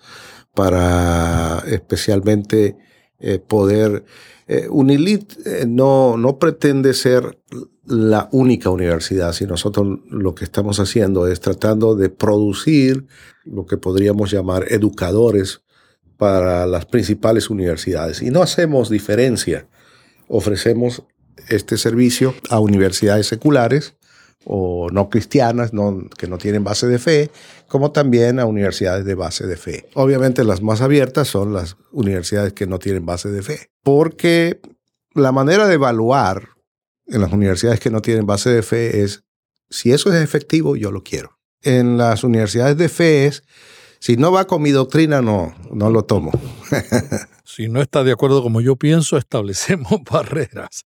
para 0.54 1.64
especialmente 1.68 2.78
eh, 3.20 3.40
poder... 3.40 4.06
Eh, 4.48 4.68
Unilit 4.70 5.34
no, 5.66 6.18
no 6.18 6.38
pretende 6.38 6.94
ser 6.94 7.40
la 7.88 8.30
única 8.32 8.70
universidad, 8.70 9.34
sino 9.34 9.52
nosotros 9.52 10.02
lo 10.08 10.36
que 10.36 10.44
estamos 10.44 10.80
haciendo 10.80 11.26
es 11.26 11.40
tratando 11.40 11.96
de 11.96 12.10
producir 12.10 13.08
lo 13.44 13.66
que 13.66 13.78
podríamos 13.78 14.30
llamar 14.30 14.66
educadores 14.70 15.64
para 16.18 16.68
las 16.68 16.86
principales 16.86 17.50
universidades. 17.50 18.22
Y 18.22 18.30
no 18.30 18.44
hacemos 18.44 18.92
diferencia. 18.92 19.68
Ofrecemos 20.28 21.04
este 21.50 21.78
servicio 21.78 22.34
a 22.50 22.60
universidades 22.60 23.28
seculares 23.28 23.96
o 24.46 24.90
no 24.92 25.10
cristianas, 25.10 25.72
que 26.18 26.28
no 26.28 26.38
tienen 26.38 26.64
base 26.64 26.88
de 26.88 27.00
fe, 27.00 27.32
como 27.68 27.92
también 27.92 28.40
a 28.40 28.46
universidades 28.46 29.04
de 29.04 29.16
base 29.16 29.48
de 29.48 29.58
fe. 29.58 29.90
Obviamente 29.96 30.44
las 30.44 30.62
más 30.62 30.82
abiertas 30.82 31.28
son 31.28 31.54
las 31.54 31.78
universidades 31.92 32.54
que 32.54 32.68
no 32.68 32.78
tienen 32.78 33.06
base 33.06 33.30
de 33.30 33.42
fe, 33.42 33.72
porque 33.84 34.62
la 35.14 35.32
manera 35.32 35.68
de 35.68 35.76
evaluar 35.76 36.50
en 37.08 37.22
las 37.22 37.32
universidades 37.32 37.80
que 37.80 37.90
no 37.90 38.02
tienen 38.02 38.26
base 38.26 38.52
de 38.52 38.62
fe 38.62 39.04
es, 39.04 39.24
si 39.70 39.92
eso 39.92 40.14
es 40.14 40.24
efectivo, 40.24 40.76
yo 40.76 40.92
lo 40.92 41.04
quiero. 41.04 41.40
En 41.62 41.98
las 41.98 42.24
universidades 42.24 42.78
de 42.78 42.90
fe 42.90 43.26
es, 43.26 43.44
Si 43.98 44.18
no 44.18 44.32
va 44.32 44.46
con 44.46 44.62
mi 44.62 44.70
doctrina, 44.70 45.24
no, 45.24 45.56
no 45.72 45.90
lo 45.90 46.04
tomo. 46.04 46.32
si 47.44 47.68
no 47.68 47.82
está 47.82 48.04
de 48.04 48.12
acuerdo 48.12 48.44
como 48.44 48.62
yo 48.62 48.76
pienso, 48.76 49.18
establecemos 49.18 50.02
barreras. 50.12 50.86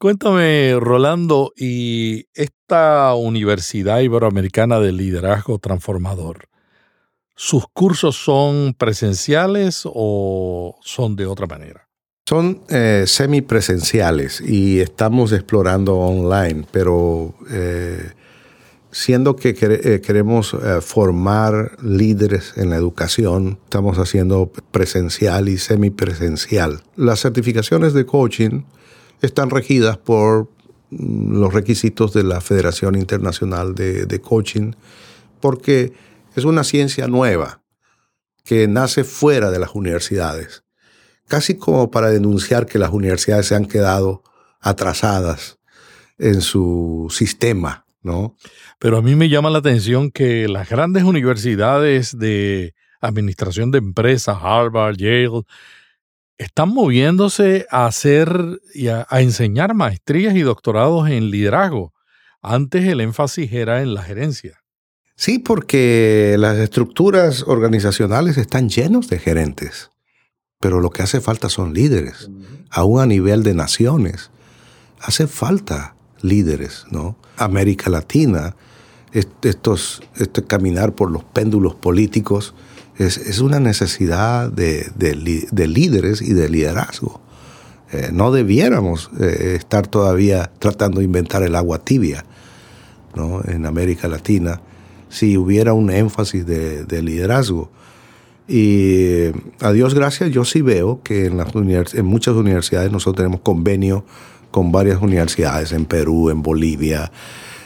Cuéntame, 0.00 0.78
Rolando, 0.80 1.52
y 1.54 2.24
esta 2.32 3.12
Universidad 3.14 4.00
Iberoamericana 4.00 4.80
de 4.80 4.92
Liderazgo 4.92 5.58
Transformador, 5.58 6.48
¿sus 7.36 7.66
cursos 7.66 8.16
son 8.16 8.72
presenciales 8.72 9.82
o 9.84 10.78
son 10.80 11.16
de 11.16 11.26
otra 11.26 11.46
manera? 11.46 11.86
Son 12.26 12.62
eh, 12.70 13.04
semipresenciales 13.06 14.40
y 14.40 14.80
estamos 14.80 15.32
explorando 15.32 15.98
online, 15.98 16.64
pero 16.72 17.34
eh, 17.50 18.12
siendo 18.90 19.36
que 19.36 19.54
eh, 19.60 20.00
queremos 20.00 20.54
eh, 20.54 20.80
formar 20.80 21.76
líderes 21.82 22.54
en 22.56 22.70
la 22.70 22.76
educación, 22.76 23.58
estamos 23.64 23.98
haciendo 23.98 24.50
presencial 24.70 25.50
y 25.50 25.58
semipresencial. 25.58 26.84
Las 26.96 27.20
certificaciones 27.20 27.92
de 27.92 28.06
coaching 28.06 28.62
están 29.26 29.50
regidas 29.50 29.98
por 29.98 30.50
mm, 30.90 31.40
los 31.40 31.52
requisitos 31.52 32.12
de 32.12 32.24
la 32.24 32.40
Federación 32.40 32.94
Internacional 32.96 33.74
de, 33.74 34.20
Coaching, 34.20 34.72
porque 35.40 35.92
es 36.36 36.44
una 36.44 36.64
ciencia 36.64 37.06
nueva 37.06 37.62
que 38.44 38.68
nace 38.68 39.04
fuera 39.04 39.50
de 39.50 39.58
las 39.58 39.74
universidades, 39.74 40.64
casi 41.28 41.56
como 41.56 41.90
para 41.90 42.10
denunciar 42.10 42.66
que 42.66 42.78
las 42.78 42.90
universidades 42.90 43.46
se 43.46 43.54
han 43.54 43.66
quedado 43.66 44.22
atrasadas 44.60 45.58
en 46.18 46.40
su 46.40 47.08
sistema 47.10 47.86
¿no? 48.02 48.36
Pero 48.78 48.96
a 48.96 49.02
mí 49.02 49.14
me 49.14 49.28
llama 49.28 49.50
la 49.50 49.58
atención 49.58 50.10
que 50.10 50.48
las 50.48 50.68
grandes 50.68 51.02
universidades 51.02 52.18
de 52.18 52.74
administración 53.00 53.70
de 53.70 53.78
empresas, 53.78 54.38
Harvard, 54.40 54.96
Yale, 54.96 55.42
están 56.40 56.70
moviéndose 56.70 57.66
a 57.70 57.84
hacer 57.84 58.60
y 58.74 58.88
a, 58.88 59.06
enseñar 59.10 59.74
maestrías 59.74 60.34
y 60.34 60.40
doctorados 60.40 61.10
en 61.10 61.30
liderazgo. 61.30 61.92
Antes 62.40 62.86
el 62.86 63.02
énfasis 63.02 63.52
era 63.52 63.82
en 63.82 63.92
la 63.92 64.02
gerencia. 64.02 64.62
Sí, 65.16 65.38
porque 65.38 66.36
las 66.38 66.56
estructuras 66.56 67.44
organizacionales 67.46 68.38
están 68.38 68.70
llenos 68.70 69.08
de 69.10 69.18
gerentes, 69.18 69.90
pero 70.58 70.80
lo 70.80 70.88
que 70.88 71.02
hace 71.02 71.20
falta 71.20 71.50
son 71.50 71.74
líderes, 71.74 72.30
aún 72.70 73.00
a 73.00 73.06
nivel 73.06 73.42
de 73.42 73.52
naciones. 73.52 74.30
Hace 74.98 75.26
falta 75.26 75.94
líderes, 76.22 76.86
¿no? 76.90 77.18
América 77.36 77.90
Latina, 77.90 78.56
estos, 79.12 80.02
este 80.16 80.42
caminar 80.42 80.94
por 80.94 81.10
los 81.10 81.22
péndulos 81.22 81.74
políticos, 81.74 82.54
es, 83.06 83.40
una 83.40 83.60
necesidad 83.60 84.52
de, 84.52 84.92
líderes 85.66 86.20
y 86.20 86.34
de 86.34 86.48
liderazgo. 86.48 87.20
Eh, 87.92 88.10
no 88.12 88.30
debiéramos 88.30 89.10
eh, 89.18 89.54
estar 89.56 89.86
todavía 89.86 90.52
tratando 90.58 91.00
de 91.00 91.06
inventar 91.06 91.42
el 91.42 91.56
agua 91.56 91.78
tibia 91.78 92.24
¿no? 93.16 93.42
en 93.44 93.66
América 93.66 94.06
Latina 94.06 94.60
si 95.08 95.36
hubiera 95.36 95.72
un 95.72 95.90
énfasis 95.90 96.46
de, 96.46 97.02
liderazgo. 97.02 97.70
Y 98.46 99.30
a 99.60 99.72
Dios 99.72 99.94
gracias, 99.94 100.30
yo 100.30 100.44
sí 100.44 100.60
veo 100.60 101.02
que 101.02 101.26
en, 101.26 101.36
las 101.36 101.48
en 101.94 102.06
muchas 102.06 102.34
universidades 102.34 102.92
nosotros 102.92 103.16
tenemos 103.16 103.40
convenio 103.40 104.04
con 104.50 104.72
varias 104.72 105.00
universidades 105.00 105.72
en 105.72 105.84
Perú, 105.84 106.30
en 106.30 106.42
Bolivia, 106.42 107.10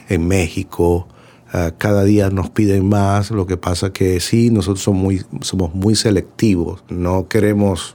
en 0.09 0.26
México. 0.26 1.09
Ah, 1.57 1.71
cada 1.79 2.03
día 2.03 2.31
nos 2.31 2.51
piden 2.51 2.89
más, 2.89 3.31
lo 3.31 3.47
que 3.47 3.57
pasa 3.57 3.93
que 3.93 4.19
sí, 4.19 4.51
nosotros 4.51 4.83
somos 4.83 5.01
muy, 5.01 5.23
somos 5.43 5.73
muy 5.73 5.95
selectivos, 5.95 6.83
no 6.89 7.29
queremos 7.29 7.95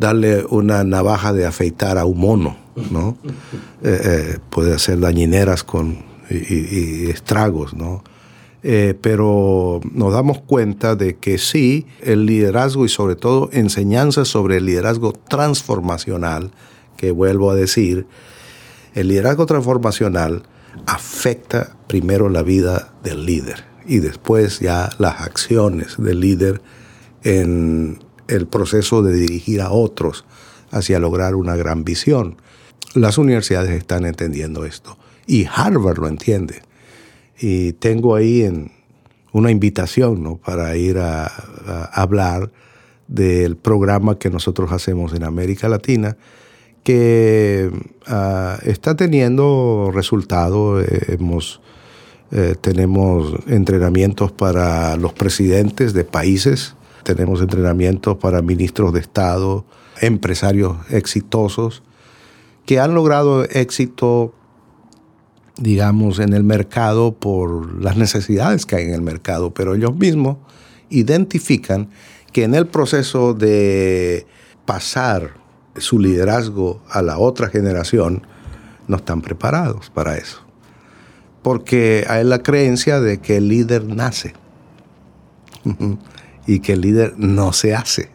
darle 0.00 0.44
una 0.46 0.82
navaja 0.82 1.32
de 1.32 1.46
afeitar 1.46 1.96
a 1.96 2.06
un 2.06 2.18
mono, 2.18 2.56
¿no? 2.90 3.16
Eh, 3.84 4.00
eh, 4.04 4.38
puede 4.50 4.74
hacer 4.74 5.00
dañineras 5.00 5.64
con, 5.64 6.04
y, 6.30 7.10
estragos, 7.10 7.74
¿no? 7.74 8.04
Eh, 8.62 8.94
pero 9.00 9.80
nos 9.92 10.12
damos 10.12 10.40
cuenta 10.40 10.94
de 10.94 11.16
que 11.16 11.38
sí, 11.38 11.86
el 12.00 12.26
liderazgo 12.26 12.84
y 12.84 12.88
sobre 12.88 13.16
todo 13.16 13.48
enseñanzas 13.52 14.28
sobre 14.28 14.58
el 14.58 14.66
liderazgo 14.66 15.12
transformacional 15.12 16.52
que 16.96 17.10
vuelvo 17.10 17.50
a 17.50 17.56
decir, 17.56 18.06
el 18.94 19.08
liderazgo 19.08 19.46
transformacional 19.46 20.44
afecta 20.86 21.76
primero 21.86 22.28
la 22.28 22.42
vida 22.42 22.92
del 23.02 23.26
líder 23.26 23.64
y 23.86 23.98
después 23.98 24.60
ya 24.60 24.90
las 24.98 25.20
acciones 25.20 25.96
del 25.98 26.20
líder 26.20 26.62
en 27.24 27.98
el 28.28 28.46
proceso 28.46 29.02
de 29.02 29.12
dirigir 29.14 29.60
a 29.60 29.70
otros 29.70 30.24
hacia 30.70 30.98
lograr 30.98 31.34
una 31.34 31.56
gran 31.56 31.84
visión. 31.84 32.36
Las 32.94 33.18
universidades 33.18 33.70
están 33.70 34.06
entendiendo 34.06 34.64
esto 34.64 34.98
y 35.26 35.46
Harvard 35.52 35.98
lo 35.98 36.08
entiende. 36.08 36.62
Y 37.38 37.72
tengo 37.74 38.14
ahí 38.14 38.48
una 39.32 39.50
invitación 39.50 40.22
¿no? 40.22 40.36
para 40.36 40.76
ir 40.76 40.98
a 40.98 41.26
hablar 41.92 42.50
del 43.08 43.56
programa 43.56 44.18
que 44.18 44.30
nosotros 44.30 44.72
hacemos 44.72 45.12
en 45.12 45.24
América 45.24 45.68
Latina 45.68 46.16
que 46.82 47.70
ah, 48.06 48.58
está 48.64 48.96
teniendo 48.96 49.90
resultados. 49.92 50.84
Eh, 50.84 51.16
hemos, 51.18 51.60
eh, 52.30 52.54
tenemos 52.60 53.34
entrenamientos 53.46 54.32
para 54.32 54.96
los 54.96 55.12
presidentes 55.12 55.92
de 55.92 56.04
países, 56.04 56.74
tenemos 57.04 57.40
entrenamientos 57.40 58.16
para 58.16 58.42
ministros 58.42 58.92
de 58.92 59.00
Estado, 59.00 59.64
empresarios 60.00 60.76
exitosos, 60.90 61.82
que 62.66 62.80
han 62.80 62.94
logrado 62.94 63.44
éxito, 63.44 64.34
digamos, 65.56 66.18
en 66.18 66.32
el 66.32 66.44
mercado 66.44 67.12
por 67.12 67.82
las 67.82 67.96
necesidades 67.96 68.66
que 68.66 68.76
hay 68.76 68.84
en 68.84 68.94
el 68.94 69.02
mercado, 69.02 69.52
pero 69.52 69.74
ellos 69.74 69.94
mismos 69.96 70.38
identifican 70.90 71.88
que 72.32 72.44
en 72.44 72.54
el 72.54 72.66
proceso 72.66 73.34
de 73.34 74.26
pasar 74.64 75.41
su 75.76 75.98
liderazgo 75.98 76.82
a 76.88 77.02
la 77.02 77.18
otra 77.18 77.48
generación, 77.48 78.26
no 78.88 78.96
están 78.96 79.22
preparados 79.22 79.90
para 79.90 80.16
eso. 80.16 80.40
Porque 81.42 82.04
hay 82.08 82.24
la 82.24 82.42
creencia 82.42 83.00
de 83.00 83.18
que 83.18 83.38
el 83.38 83.48
líder 83.48 83.84
nace 83.84 84.34
y 86.46 86.60
que 86.60 86.74
el 86.74 86.80
líder 86.80 87.14
no 87.16 87.52
se 87.52 87.74
hace. 87.74 88.10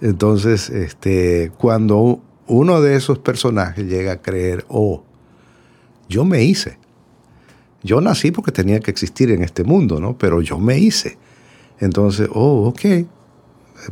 Entonces, 0.00 0.70
este, 0.70 1.52
cuando 1.58 2.20
uno 2.46 2.80
de 2.80 2.96
esos 2.96 3.18
personajes 3.18 3.86
llega 3.86 4.12
a 4.12 4.22
creer, 4.22 4.64
oh, 4.68 5.02
yo 6.08 6.24
me 6.24 6.42
hice. 6.44 6.78
Yo 7.82 8.00
nací 8.00 8.30
porque 8.30 8.52
tenía 8.52 8.80
que 8.80 8.90
existir 8.90 9.30
en 9.30 9.42
este 9.42 9.64
mundo, 9.64 10.00
¿no? 10.00 10.16
Pero 10.16 10.40
yo 10.40 10.58
me 10.58 10.78
hice. 10.78 11.18
Entonces, 11.80 12.28
oh, 12.32 12.68
ok, 12.68 13.06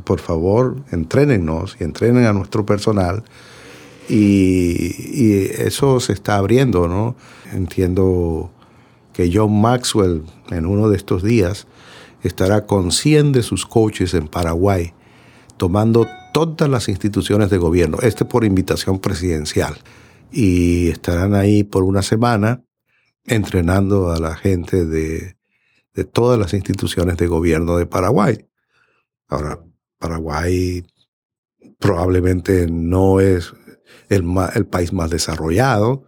por 0.04 0.20
favor, 0.20 0.76
entrénennos 0.90 1.76
y 1.80 1.84
entrenen 1.84 2.26
a 2.26 2.32
nuestro 2.32 2.66
personal. 2.66 3.24
Y, 4.08 5.46
eso 5.62 6.00
se 6.00 6.12
está 6.12 6.36
abriendo, 6.36 6.86
¿no? 6.86 7.16
Entiendo 7.52 8.50
que 9.12 9.30
John 9.32 9.60
Maxwell 9.60 10.22
en 10.50 10.66
uno 10.66 10.88
de 10.88 10.96
estos 10.96 11.22
días 11.22 11.66
estará 12.22 12.66
con 12.66 12.92
100 12.92 13.32
de 13.32 13.42
sus 13.42 13.66
coaches 13.66 14.14
en 14.14 14.28
Paraguay, 14.28 14.92
tomando 15.56 16.06
todas 16.32 16.68
las 16.68 16.88
instituciones 16.88 17.50
de 17.50 17.58
gobierno, 17.58 17.98
este 18.02 18.24
por 18.24 18.44
invitación 18.44 18.98
presidencial. 18.98 19.76
Y 20.30 20.88
estarán 20.88 21.34
ahí 21.34 21.64
por 21.64 21.82
una 21.82 22.02
semana 22.02 22.62
entrenando 23.24 24.12
a 24.12 24.18
la 24.18 24.36
gente 24.36 24.84
de, 24.84 25.36
de 25.94 26.04
todas 26.04 26.38
las 26.38 26.52
instituciones 26.52 27.16
de 27.16 27.26
gobierno 27.26 27.76
de 27.76 27.86
Paraguay. 27.86 28.46
Ahora, 29.28 29.60
Paraguay 29.98 30.84
probablemente 31.78 32.66
no 32.70 33.20
es 33.20 33.52
el, 34.08 34.24
el, 34.54 34.66
país 34.66 34.92
más 34.92 35.10
desarrollado, 35.10 36.04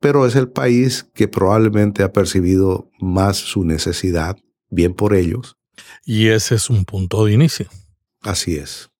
pero 0.00 0.26
es 0.26 0.36
el 0.36 0.48
país 0.48 1.08
que 1.14 1.28
probablemente 1.28 2.02
ha 2.02 2.12
percibido 2.12 2.90
más 3.00 3.36
su 3.36 3.64
necesidad, 3.64 4.36
bien 4.70 4.94
por 4.94 5.14
ellos. 5.14 5.56
Y 6.04 6.28
ese 6.28 6.54
es 6.54 6.70
un 6.70 6.84
punto 6.84 7.24
de 7.24 7.32
inicio. 7.32 7.66
Así 8.22 8.56
es. 8.56 8.90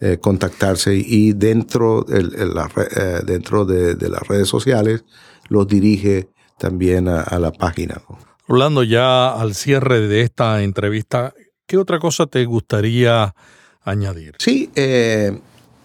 eh, 0.00 0.18
contactarse 0.20 0.94
y 0.94 1.32
dentro, 1.32 2.02
de, 2.02 4.08
las 4.08 4.28
redes 4.28 4.48
sociales 4.48 5.04
los 5.48 5.66
dirige 5.66 6.28
también 6.58 7.08
a, 7.08 7.38
la 7.38 7.52
página. 7.52 8.02
Hablando 8.48 8.82
ya 8.82 9.32
al 9.32 9.54
cierre 9.54 10.06
de 10.06 10.22
esta 10.22 10.62
entrevista, 10.62 11.34
¿qué 11.72 11.78
otra 11.78 11.98
cosa 11.98 12.26
te 12.26 12.44
gustaría 12.44 13.34
añadir? 13.82 14.34
Sí, 14.38 14.70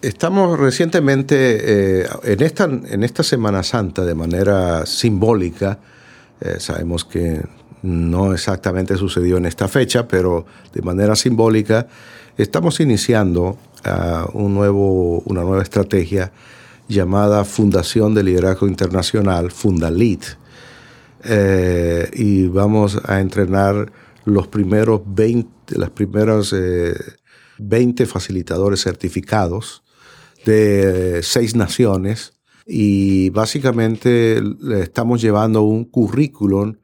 estamos 0.02 0.60
recientemente 0.60 2.02
en, 2.30 2.42
esta, 2.44 2.66
en 2.66 3.06
esta 3.06 3.24
Semana 3.24 3.64
Santa 3.64 4.04
de 4.04 4.14
manera 4.14 4.86
simbólica, 4.86 5.80
sabemos 6.60 7.06
que 7.06 7.42
no 7.84 8.34
exactamente 8.34 8.98
sucedió 8.98 9.38
en 9.38 9.46
esta 9.46 9.70
fecha, 9.70 10.10
pero 10.10 10.46
de 10.74 10.82
manera 10.82 11.16
simbólica, 11.16 11.88
estamos 12.38 12.82
iniciando 12.82 13.58
ah, 13.86 14.28
un 14.34 14.56
nuevo, 14.56 15.20
una 15.20 15.44
nueva 15.44 15.64
estrategia 15.64 16.34
llamada 16.90 17.46
Fundación 17.46 18.14
de 18.14 18.24
Liderazgo 18.24 18.68
Internacional, 18.68 19.52
Fundalit. 19.52 20.26
Eh, 21.24 22.10
y 22.12 22.48
vamos 22.48 23.00
a 23.06 23.22
entrenar 23.22 23.90
los 24.26 24.48
primeros 24.48 25.02
20, 25.06 25.57
las 25.76 25.90
primeras 25.92 26.54
20 27.58 28.04
eh, 28.04 28.06
facilitadores 28.06 28.82
certificados 28.82 29.84
de 30.46 31.22
seis 31.24 31.56
naciones 31.56 32.34
y 32.66 33.30
básicamente 33.30 34.42
estamos 34.82 35.22
llevando 35.22 35.64
un 35.64 35.86
currículum 35.86 36.76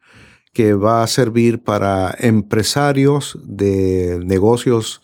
que 0.54 0.74
va 0.74 1.04
a 1.04 1.08
servir 1.08 1.64
para 1.64 2.16
empresarios 2.20 3.38
de 3.44 4.22
negocios 4.24 5.02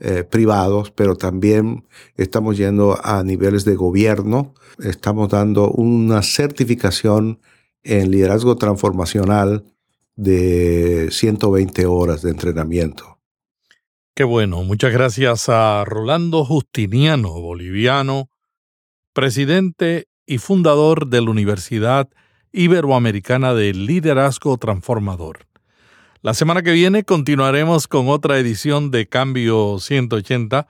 eh, 0.00 0.24
privados, 0.24 0.90
pero 0.90 1.16
también 1.16 1.84
estamos 2.16 2.56
yendo 2.56 2.98
a 3.02 3.22
niveles 3.22 3.64
de 3.64 3.74
gobierno. 3.74 4.54
Estamos 4.78 5.28
dando 5.28 5.70
una 5.70 6.22
certificación 6.22 7.40
en 7.82 8.10
liderazgo 8.10 8.56
transformacional 8.56 9.64
de 10.14 11.08
120 11.10 11.86
horas 11.86 12.22
de 12.22 12.30
entrenamiento. 12.30 13.17
Qué 14.18 14.24
bueno, 14.24 14.64
muchas 14.64 14.92
gracias 14.92 15.48
a 15.48 15.84
Rolando 15.84 16.44
Justiniano, 16.44 17.40
boliviano, 17.40 18.30
presidente 19.12 20.08
y 20.26 20.38
fundador 20.38 21.06
de 21.06 21.22
la 21.22 21.30
Universidad 21.30 22.08
Iberoamericana 22.50 23.54
de 23.54 23.72
Liderazgo 23.72 24.56
Transformador. 24.58 25.46
La 26.20 26.34
semana 26.34 26.62
que 26.62 26.72
viene 26.72 27.04
continuaremos 27.04 27.86
con 27.86 28.08
otra 28.08 28.40
edición 28.40 28.90
de 28.90 29.06
Cambio 29.06 29.78
180, 29.78 30.66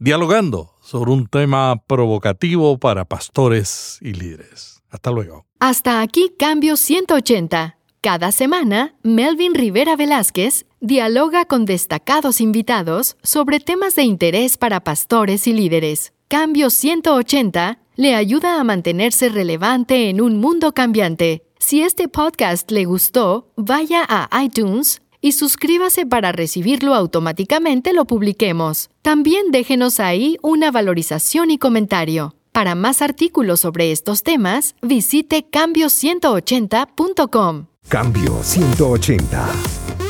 dialogando 0.00 0.72
sobre 0.80 1.12
un 1.12 1.28
tema 1.28 1.80
provocativo 1.86 2.78
para 2.78 3.04
pastores 3.04 4.00
y 4.00 4.14
líderes. 4.14 4.82
Hasta 4.90 5.12
luego. 5.12 5.46
Hasta 5.60 6.00
aquí 6.00 6.32
Cambio 6.36 6.76
180. 6.76 7.76
Cada 8.00 8.32
semana, 8.32 8.96
Melvin 9.04 9.54
Rivera 9.54 9.94
Velázquez 9.94 10.66
dialoga 10.80 11.44
con 11.44 11.66
destacados 11.66 12.40
invitados 12.40 13.16
sobre 13.22 13.60
temas 13.60 13.94
de 13.94 14.02
interés 14.02 14.56
para 14.56 14.80
pastores 14.80 15.46
y 15.46 15.52
líderes. 15.52 16.12
Cambio 16.28 16.70
180 16.70 17.78
le 17.96 18.14
ayuda 18.14 18.58
a 18.58 18.64
mantenerse 18.64 19.28
relevante 19.28 20.08
en 20.08 20.22
un 20.22 20.38
mundo 20.38 20.72
cambiante. 20.72 21.44
Si 21.58 21.82
este 21.82 22.08
podcast 22.08 22.70
le 22.70 22.86
gustó, 22.86 23.52
vaya 23.56 24.06
a 24.08 24.42
iTunes 24.42 25.02
y 25.20 25.32
suscríbase 25.32 26.06
para 26.06 26.32
recibirlo 26.32 26.94
automáticamente 26.94 27.92
lo 27.92 28.06
publiquemos. 28.06 28.88
También 29.02 29.50
déjenos 29.50 30.00
ahí 30.00 30.38
una 30.40 30.70
valorización 30.70 31.50
y 31.50 31.58
comentario. 31.58 32.34
Para 32.52 32.74
más 32.74 33.02
artículos 33.02 33.60
sobre 33.60 33.92
estos 33.92 34.22
temas, 34.22 34.74
visite 34.80 35.46
cambio180.com. 35.50 37.66
Cambio 37.88 38.42
180. 38.42 40.09